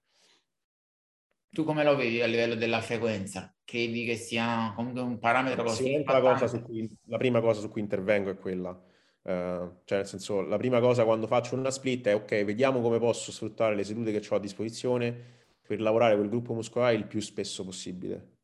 Tu 1.50 1.64
come 1.64 1.82
lo 1.82 1.96
vedi 1.96 2.22
a 2.22 2.26
livello 2.26 2.54
della 2.54 2.80
frequenza? 2.80 3.52
Credi 3.64 4.04
che 4.04 4.14
sia 4.14 4.72
comunque 4.76 5.00
un 5.00 5.18
parametro 5.18 5.64
così 5.64 6.02
la, 6.04 6.62
cui, 6.62 6.88
la 7.06 7.16
prima 7.16 7.40
cosa 7.40 7.60
su 7.60 7.68
cui 7.68 7.80
intervengo 7.80 8.30
è 8.30 8.36
quella. 8.36 8.70
Uh, 9.22 9.80
cioè 9.84 9.98
nel 9.98 10.06
senso, 10.06 10.40
la 10.42 10.56
prima 10.56 10.78
cosa 10.78 11.04
quando 11.04 11.26
faccio 11.26 11.56
una 11.56 11.70
split 11.70 12.06
è 12.06 12.14
ok, 12.14 12.44
vediamo 12.44 12.80
come 12.80 12.98
posso 13.00 13.32
sfruttare 13.32 13.74
le 13.74 13.82
sedute 13.82 14.12
che 14.12 14.24
ho 14.28 14.36
a 14.36 14.40
disposizione 14.40 15.34
per 15.66 15.80
lavorare 15.80 16.14
quel 16.14 16.28
gruppo 16.28 16.54
muscolare 16.54 16.94
il 16.94 17.06
più 17.06 17.20
spesso 17.20 17.64
possibile. 17.64 18.34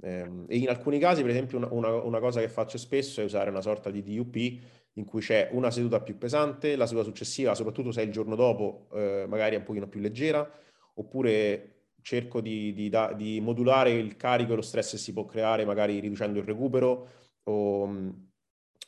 Um, 0.00 0.44
e 0.48 0.58
in 0.58 0.68
alcuni 0.68 0.98
casi, 0.98 1.22
per 1.22 1.30
esempio, 1.30 1.56
una, 1.56 1.68
una, 1.72 1.94
una, 2.02 2.20
cosa 2.20 2.40
che 2.40 2.48
faccio 2.48 2.76
spesso 2.76 3.20
è 3.22 3.24
usare 3.24 3.48
una 3.48 3.62
sorta 3.62 3.90
di 3.90 4.02
DUP 4.02 4.60
in 4.98 5.04
cui 5.04 5.20
c'è 5.20 5.48
una 5.52 5.70
seduta 5.70 6.00
più 6.00 6.18
pesante, 6.18 6.76
la 6.76 6.86
seduta 6.86 7.04
successiva, 7.04 7.54
soprattutto 7.54 7.92
se 7.92 8.02
è 8.02 8.04
il 8.04 8.10
giorno 8.10 8.34
dopo, 8.34 8.88
eh, 8.94 9.26
magari 9.28 9.54
è 9.54 9.58
un 9.58 9.64
pochino 9.64 9.88
più 9.88 10.00
leggera, 10.00 10.48
oppure 10.94 11.74
cerco 12.02 12.40
di, 12.40 12.72
di, 12.72 12.88
da, 12.88 13.12
di, 13.12 13.40
modulare 13.40 13.92
il 13.92 14.16
carico 14.16 14.52
e 14.52 14.56
lo 14.56 14.62
stress 14.62 14.92
che 14.92 14.98
si 14.98 15.12
può 15.12 15.24
creare, 15.24 15.64
magari 15.64 16.00
riducendo 16.00 16.40
il 16.40 16.44
recupero. 16.44 17.08
O, 17.44 17.84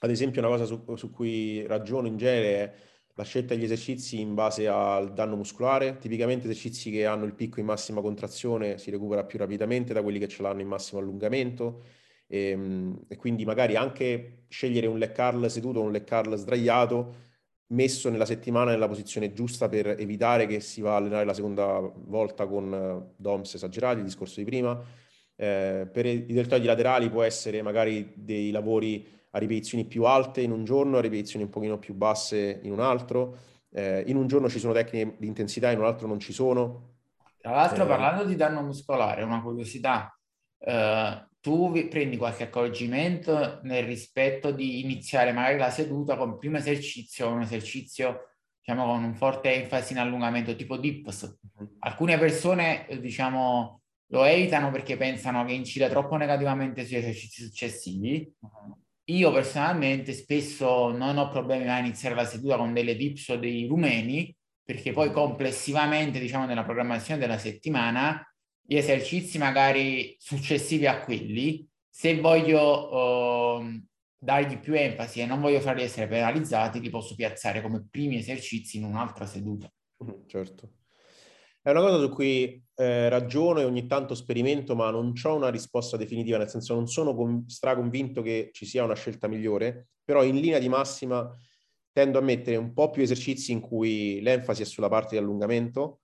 ad 0.01 0.11
esempio, 0.11 0.41
una 0.41 0.51
cosa 0.51 0.65
su, 0.65 0.83
su 0.97 1.11
cui 1.11 1.65
ragiono 1.67 2.09
in 2.09 2.17
genere 2.17 2.55
è 2.55 2.73
la 3.15 3.23
scelta 3.23 3.55
degli 3.55 3.65
esercizi 3.65 4.21
in 4.21 4.35
base 4.35 4.67
al 4.67 5.13
danno 5.13 5.37
muscolare. 5.37 5.99
Tipicamente 5.99 6.47
esercizi 6.47 6.91
che 6.91 7.07
hanno 7.07 7.25
il 7.25 7.35
picco 7.35 7.61
in 7.61 7.67
massima 7.67 8.01
contrazione 8.01 8.79
si 8.79 8.91
recupera 8.91 9.25
più 9.25 9.39
rapidamente 9.39 9.93
da 9.93 10.03
quelli 10.03 10.19
che 10.19 10.29
ce 10.29 10.43
l'hanno 10.43 10.63
in 10.63 10.69
massimo 10.69 11.01
allungamento. 11.01 11.83
E, 12.33 12.51
ehm, 12.51 13.05
e 13.09 13.17
quindi 13.17 13.45
magari 13.45 13.75
anche 13.75 14.45
scegliere 14.49 14.87
un 14.87 14.99
leg 14.99 15.13
curl 15.13 15.51
seduto 15.51 15.81
o 15.81 15.83
un 15.83 15.91
leg 15.91 16.07
curl 16.07 16.37
sdraiato 16.37 17.29
messo 17.71 18.09
nella 18.11 18.25
settimana 18.25 18.71
nella 18.71 18.89
posizione 18.89 19.33
giusta 19.33 19.69
per 19.69 19.89
evitare 19.99 20.47
che 20.47 20.61
si 20.61 20.81
va 20.81 20.95
a 20.95 20.97
allenare 20.97 21.25
la 21.25 21.35
seconda 21.35 21.81
volta 21.81 22.47
con 22.47 22.73
eh, 22.73 23.15
DOMS 23.17 23.55
esagerati, 23.55 23.99
il 23.99 24.05
discorso 24.05 24.41
di 24.41 24.47
prima. 24.47 24.81
Eh, 25.37 25.89
per 25.91 26.07
i 26.07 26.27
deltoidi 26.27 26.67
laterali 26.67 27.09
può 27.09 27.23
essere 27.23 27.63
magari 27.63 28.13
dei 28.15 28.51
lavori 28.51 29.07
a 29.31 29.39
ripetizioni 29.39 29.85
più 29.85 30.05
alte 30.05 30.41
in 30.41 30.51
un 30.51 30.65
giorno, 30.65 30.99
a 30.99 31.01
ripetizioni 31.01 31.45
un 31.45 31.51
pochino 31.51 31.79
più 31.79 31.95
basse 31.95 32.61
in 32.63 32.73
un 32.73 32.81
altro. 32.81 33.37
Eh, 33.73 34.03
in 34.07 34.17
un 34.17 34.27
giorno 34.27 34.49
ci 34.49 34.59
sono 34.59 34.73
tecniche 34.73 35.15
di 35.19 35.27
intensità, 35.27 35.71
in 35.71 35.79
un 35.79 35.85
altro 35.85 36.09
non 36.09 36.19
ci 36.19 36.33
sono. 36.33 36.89
Tra 37.41 37.53
l'altro, 37.53 37.85
eh, 37.85 37.87
parlando 37.87 38.25
di 38.25 38.35
danno 38.35 38.63
muscolare, 38.63 39.23
una 39.23 39.41
curiosità, 39.41 40.15
eh, 40.59 41.29
tu 41.41 41.73
prendi 41.89 42.17
qualche 42.17 42.45
accorgimento 42.45 43.61
nel 43.63 43.85
rispetto 43.85 44.51
di 44.51 44.81
iniziare 44.81 45.33
magari 45.33 45.57
la 45.57 45.71
seduta 45.71 46.17
con 46.17 46.31
il 46.31 46.39
primo 46.39 46.59
esercizio, 46.59 47.31
un 47.31 47.41
esercizio 47.41 48.31
diciamo 48.59 48.85
con 48.85 49.03
un 49.03 49.15
forte 49.15 49.55
enfasi 49.55 49.95
in 49.95 50.01
allungamento 50.01 50.55
tipo 50.55 50.77
dips. 50.77 51.39
Mhm. 51.57 51.77
Alcune 51.81 52.19
persone 52.19 52.87
diciamo 53.01 53.81
lo 54.13 54.25
evitano 54.25 54.71
perché 54.71 54.97
pensano 54.97 55.45
che 55.45 55.53
incida 55.53 55.89
troppo 55.89 56.17
negativamente 56.17 56.85
sugli 56.85 56.97
esercizi 56.97 57.43
successivi. 57.43 58.33
Mhm. 58.41 58.75
Io 59.11 59.33
personalmente 59.33 60.13
spesso 60.13 60.91
non 60.93 61.17
ho 61.17 61.31
problemi 61.31 61.69
a 61.69 61.79
iniziare 61.79 62.15
la 62.15 62.25
seduta 62.25 62.57
con 62.57 62.73
delle 62.73 62.95
dips 62.97 63.31
o 63.31 63.37
dei 63.37 63.67
rumeni 63.67 64.35
perché 64.63 64.93
poi 64.93 65.09
mhm. 65.09 65.15
complessivamente 65.15 66.21
diciamo 66.21 66.45
nella 66.45 66.65
programmazione 66.65 67.19
della 67.19 67.39
settimana 67.39 68.25
gli 68.63 68.77
esercizi 68.77 69.39
magari 69.39 70.15
successivi 70.19 70.87
a 70.87 71.03
quelli, 71.03 71.67
se 71.89 72.21
voglio 72.21 73.59
uh, 73.59 73.83
dargli 74.17 74.59
più 74.59 74.75
enfasi 74.75 75.21
e 75.21 75.27
non 75.27 75.41
voglio 75.41 75.61
farli 75.61 75.83
essere 75.83 76.07
penalizzati, 76.07 76.81
li 76.81 76.91
posso 76.91 77.15
piazzare 77.15 77.63
come 77.63 77.87
primi 77.91 78.17
esercizi 78.17 78.79
in 78.79 78.85
un'altra 78.85 79.27
seduta. 79.27 79.71
Mm, 80.05 80.27
certo. 80.27 80.75
È 81.63 81.71
una 81.71 81.81
cosa 81.81 81.99
su 81.99 82.09
cui 82.09 82.63
eh, 82.75 83.09
ragiono 83.11 83.61
e 83.61 83.65
ogni 83.65 83.87
tanto 83.87 84.15
sperimento, 84.15 84.75
ma 84.75 84.91
non 84.91 85.13
ho 85.23 85.35
una 85.35 85.51
risposta 85.51 85.99
definitiva, 85.99 86.39
nel 86.39 86.49
senso 86.49 86.75
non 86.75 86.87
sono 86.87 87.15
con- 87.15 87.45
straconvinto 87.49 88.23
che 88.23 88.49
ci 88.53 88.65
sia 88.65 88.83
una 88.83 88.95
scelta 88.95 89.29
migliore, 89.29 89.89
però 90.03 90.25
in 90.25 90.37
linea 90.41 90.59
di 90.59 90.69
massima 90.69 91.31
tendo 91.93 92.19
a 92.19 92.23
mettere 92.23 92.57
un 92.57 92.73
po' 92.73 92.91
più 92.91 93.03
esercizi 93.03 93.53
in 93.53 93.61
cui 93.61 94.21
l'enfasi 94.23 94.63
è 94.63 94.65
sulla 94.65 94.89
parte 94.89 95.17
di 95.17 95.23
allungamento 95.23 96.00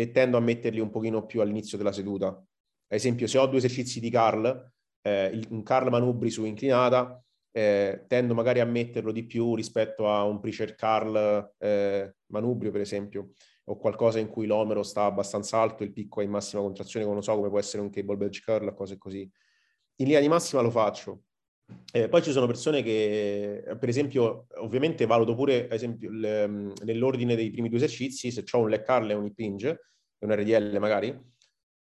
e 0.00 0.10
tendo 0.10 0.36
a 0.36 0.40
metterli 0.40 0.80
un 0.80 0.90
pochino 0.90 1.26
più 1.26 1.40
all'inizio 1.40 1.76
della 1.76 1.92
seduta. 1.92 2.28
Ad 2.28 2.44
esempio, 2.88 3.26
se 3.26 3.38
ho 3.38 3.46
due 3.46 3.58
esercizi 3.58 4.00
di 4.00 4.10
curl, 4.10 4.72
eh, 5.02 5.40
un 5.50 5.62
curl 5.62 5.90
manubri 5.90 6.30
su 6.30 6.44
inclinata, 6.44 7.22
eh, 7.52 8.04
tendo 8.06 8.34
magari 8.34 8.60
a 8.60 8.64
metterlo 8.64 9.12
di 9.12 9.24
più 9.24 9.54
rispetto 9.54 10.08
a 10.08 10.24
un 10.24 10.40
preacher 10.40 10.74
curl 10.74 11.54
eh, 11.58 12.14
manubrio, 12.26 12.70
per 12.70 12.80
esempio, 12.80 13.32
o 13.64 13.76
qualcosa 13.76 14.18
in 14.18 14.28
cui 14.28 14.46
l'omero 14.46 14.82
sta 14.82 15.04
abbastanza 15.04 15.58
alto, 15.58 15.82
il 15.82 15.92
picco 15.92 16.20
è 16.20 16.24
in 16.24 16.30
massima 16.30 16.62
contrazione, 16.62 17.06
come, 17.06 17.22
so, 17.22 17.34
come 17.34 17.48
può 17.48 17.58
essere 17.58 17.82
un 17.82 17.90
cable 17.90 18.16
bench 18.16 18.42
curl 18.42 18.74
cose 18.74 18.98
così. 18.98 19.20
In 19.20 20.06
linea 20.06 20.20
di 20.20 20.28
massima 20.28 20.62
lo 20.62 20.70
faccio. 20.70 21.24
Eh, 21.92 22.08
poi 22.08 22.22
ci 22.22 22.30
sono 22.30 22.46
persone 22.46 22.82
che, 22.82 23.64
per 23.78 23.88
esempio, 23.88 24.46
ovviamente 24.56 25.06
valuto 25.06 25.34
pure, 25.34 25.64
ad 25.64 25.72
esempio, 25.72 26.10
le, 26.10 26.46
nell'ordine 26.84 27.34
dei 27.34 27.50
primi 27.50 27.68
due 27.68 27.78
esercizi, 27.78 28.30
se 28.30 28.44
ho 28.50 28.58
un 28.58 28.68
leg 28.68 28.84
curl 28.84 29.10
e 29.10 29.14
un 29.14 29.24
hip 29.24 29.38
hinge, 29.38 29.80
un 30.20 30.34
RDL 30.34 30.76
magari, 30.78 31.18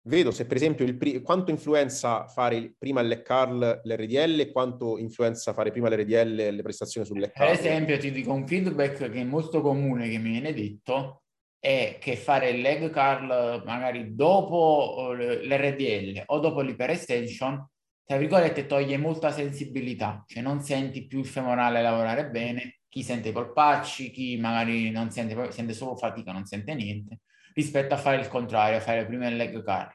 vedo 0.03 0.31
se 0.31 0.45
per 0.45 0.55
esempio 0.55 0.85
il 0.85 0.97
pri- 0.97 1.21
quanto 1.21 1.51
influenza 1.51 2.27
fare 2.27 2.73
prima 2.77 3.01
il 3.01 3.07
leg 3.07 3.23
curl 3.23 3.81
l'RDL 3.83 4.39
e 4.39 4.51
quanto 4.51 4.97
influenza 4.97 5.53
fare 5.53 5.71
prima 5.71 5.89
l'RDL 5.89 6.55
le 6.55 6.61
prestazioni 6.61 7.05
sul 7.05 7.19
leg 7.19 7.31
curl. 7.31 7.47
Per 7.47 7.59
esempio 7.59 7.97
ti 7.97 8.11
dico 8.11 8.31
un 8.31 8.47
feedback 8.47 9.09
che 9.09 9.19
è 9.19 9.23
molto 9.23 9.61
comune 9.61 10.09
che 10.09 10.17
mi 10.17 10.31
viene 10.31 10.53
detto 10.53 11.23
è 11.59 11.97
che 11.99 12.15
fare 12.15 12.51
il 12.51 12.61
leg 12.61 12.89
curl 12.89 13.63
magari 13.65 14.15
dopo 14.15 15.13
eh, 15.19 15.45
l'RDL 15.45 16.23
o 16.27 16.39
dopo 16.39 16.61
l'hyperextension 16.61 17.67
tra 18.09 18.17
virgolette 18.17 18.65
toglie 18.65 18.97
molta 18.97 19.29
sensibilità, 19.31 20.23
cioè 20.25 20.41
non 20.41 20.61
senti 20.61 21.05
più 21.05 21.19
il 21.19 21.27
femorale 21.27 21.79
lavorare 21.83 22.31
bene, 22.31 22.79
chi 22.89 23.03
sente 23.03 23.29
i 23.29 23.31
polpacci, 23.31 24.09
chi 24.09 24.35
magari 24.37 24.89
non 24.89 25.11
sente, 25.11 25.51
sente 25.51 25.73
solo 25.73 25.95
fatica, 25.95 26.31
non 26.31 26.43
sente 26.47 26.73
niente 26.73 27.19
rispetto 27.53 27.93
a 27.93 27.97
fare 27.97 28.19
il 28.19 28.27
contrario, 28.27 28.77
a 28.77 28.81
fare 28.81 29.05
prima 29.05 29.27
il 29.27 29.35
leg 29.35 29.63
curl. 29.63 29.93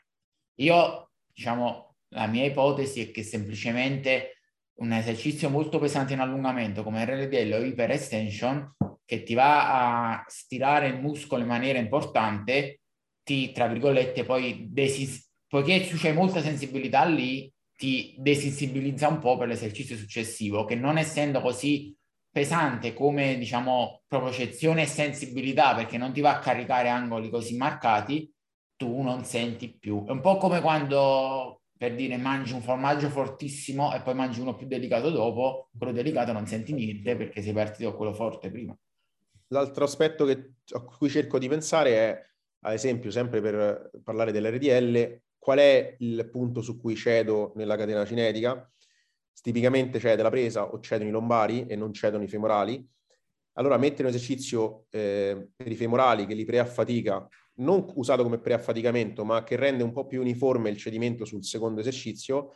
Io, 0.61 1.11
diciamo, 1.27 1.97
la 2.11 2.29
mia 2.29 2.45
ipotesi 2.45 3.01
è 3.01 3.11
che 3.11 3.25
semplicemente 3.25 4.43
un 4.75 4.93
esercizio 4.93 5.51
molto 5.51 5.81
pesante 5.81 6.13
in 6.13 6.21
allungamento 6.21 6.85
come 6.85 7.05
RDL 7.05 7.55
o 7.55 7.65
hyper 7.65 7.91
extension 7.91 8.77
che 9.05 9.25
ti 9.25 9.35
va 9.35 10.13
a 10.13 10.25
stirare 10.29 10.87
il 10.87 11.01
muscolo 11.01 11.43
in 11.43 11.49
maniera 11.49 11.81
importante, 11.81 12.83
ti, 13.25 13.51
tra 13.51 13.67
virgolette, 13.67 14.23
poi 14.23 14.69
desis- 14.71 15.29
poiché 15.49 15.85
c'hai 15.85 16.13
molta 16.13 16.41
sensibilità 16.41 17.05
lì, 17.07 17.53
ti 17.77 18.15
desensibilizza 18.19 19.09
un 19.09 19.19
po' 19.19 19.37
per 19.37 19.49
l'esercizio 19.49 19.97
successivo, 19.97 20.65
che 20.65 20.75
non 20.75 20.99
essendo 20.99 21.41
così 21.41 21.97
pesante 22.31 22.95
come 22.95 23.39
diciamo 23.39 24.03
propriocezione 24.09 24.83
e 24.83 24.87
sensibilità 24.87 25.75
perché 25.75 25.99
non 25.99 26.13
ti 26.13 26.21
va 26.21 26.37
a 26.37 26.41
caricare 26.41 26.89
angoli 26.89 27.31
così 27.31 27.57
marcati, 27.57 28.33
tu 28.77 29.03
non 29.03 29.25
senti 29.25 29.77
più. 29.77 30.05
È 30.05 30.11
un 30.11 30.21
po' 30.21 30.37
come 30.37 30.61
quando 30.61 31.63
per 31.77 31.95
dire 31.95 32.17
mangi 32.17 32.53
un 32.53 32.63
formaggio 32.63 33.09
fortissimo 33.09 33.95
e 33.95 34.01
poi 34.01 34.15
mangi 34.15 34.41
uno 34.41 34.57
più 34.57 34.67
delicato 34.67 35.11
dopo, 35.11 35.71
quello 35.77 35.93
delicato 35.93 36.33
non 36.33 36.47
senti 36.47 36.73
niente 36.73 37.17
perché 37.17 37.43
sei 37.43 37.53
partito 37.53 37.91
con 37.91 37.99
quello 37.99 38.15
forte 38.15 38.51
prima. 38.51 38.77
L'altro 39.49 39.85
aspetto 39.85 40.25
che, 40.25 40.55
a 40.75 40.81
cui 40.81 41.09
cerco 41.09 41.39
di 41.39 41.49
pensare 41.49 41.91
è, 41.95 42.23
ad 42.61 42.73
esempio, 42.73 43.11
sempre 43.11 43.41
per 43.41 43.91
parlare 44.03 44.33
dell'RDL, 44.33 45.21
qual 45.45 45.59
è 45.59 45.95
il 45.99 46.27
punto 46.31 46.63
su 46.63 46.81
cui 46.81 46.97
cedo 46.97 47.53
nella 47.57 47.77
catena 47.77 48.07
cinetica? 48.07 48.67
tipicamente 49.43 49.99
cede 49.99 50.23
la 50.23 50.31
presa 50.31 50.73
o 50.73 50.81
cedono 50.81 51.11
i 51.11 51.13
lombari 51.13 51.67
e 51.67 51.77
non 51.77 51.93
cedono 51.93 52.23
i 52.23 52.29
femorali, 52.29 52.83
allora 53.57 53.77
mettere 53.77 54.05
un 54.05 54.15
esercizio 54.15 54.87
eh, 54.89 55.51
per 55.55 55.71
i 55.71 55.75
femorali 55.75 56.25
che 56.25 56.33
li 56.33 56.47
preaffatica, 56.47 57.29
non 57.57 57.85
usato 57.97 58.23
come 58.23 58.39
preaffaticamento, 58.39 59.23
ma 59.27 59.43
che 59.43 59.57
rende 59.57 59.83
un 59.83 59.93
po' 59.93 60.07
più 60.07 60.23
uniforme 60.23 60.71
il 60.71 60.79
cedimento 60.79 61.27
sul 61.27 61.45
secondo 61.45 61.81
esercizio, 61.81 62.55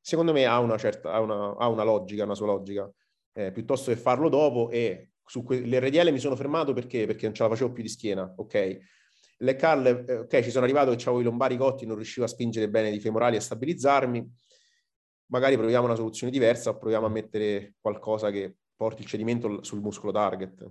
secondo 0.00 0.32
me 0.32 0.46
ha 0.46 0.60
una, 0.60 0.78
certa, 0.78 1.10
ha 1.10 1.18
una, 1.18 1.56
ha 1.56 1.66
una 1.66 1.82
logica, 1.82 2.22
una 2.22 2.36
sua 2.36 2.46
logica, 2.46 2.88
eh, 3.32 3.50
piuttosto 3.50 3.90
che 3.90 3.96
farlo 3.96 4.28
dopo 4.28 4.70
e 4.70 5.14
su 5.24 5.42
que- 5.42 5.62
mi 5.62 6.18
sono 6.20 6.36
fermato 6.36 6.72
perché? 6.74 7.06
Perché 7.06 7.24
non 7.24 7.34
ce 7.34 7.42
la 7.42 7.48
facevo 7.48 7.72
più 7.72 7.82
di 7.82 7.88
schiena, 7.88 8.32
ok? 8.36 8.78
Le 9.42 9.56
Carl, 9.56 9.86
eh, 9.86 10.16
ok, 10.18 10.42
ci 10.42 10.50
sono 10.50 10.64
arrivato 10.64 10.90
che 10.94 11.02
avevo 11.04 11.20
i 11.20 11.24
lombari 11.24 11.56
cotti, 11.56 11.86
non 11.86 11.96
riuscivo 11.96 12.26
a 12.26 12.28
spingere 12.28 12.68
bene 12.68 12.90
i 12.90 13.00
femorali 13.00 13.36
a 13.36 13.40
stabilizzarmi, 13.40 14.30
magari 15.26 15.56
proviamo 15.56 15.86
una 15.86 15.94
soluzione 15.94 16.30
diversa 16.30 16.70
o 16.70 16.78
proviamo 16.78 17.06
a 17.06 17.10
mettere 17.10 17.74
qualcosa 17.80 18.30
che 18.30 18.56
porti 18.76 19.02
il 19.02 19.08
cedimento 19.08 19.62
sul 19.62 19.80
muscolo 19.80 20.12
target. 20.12 20.70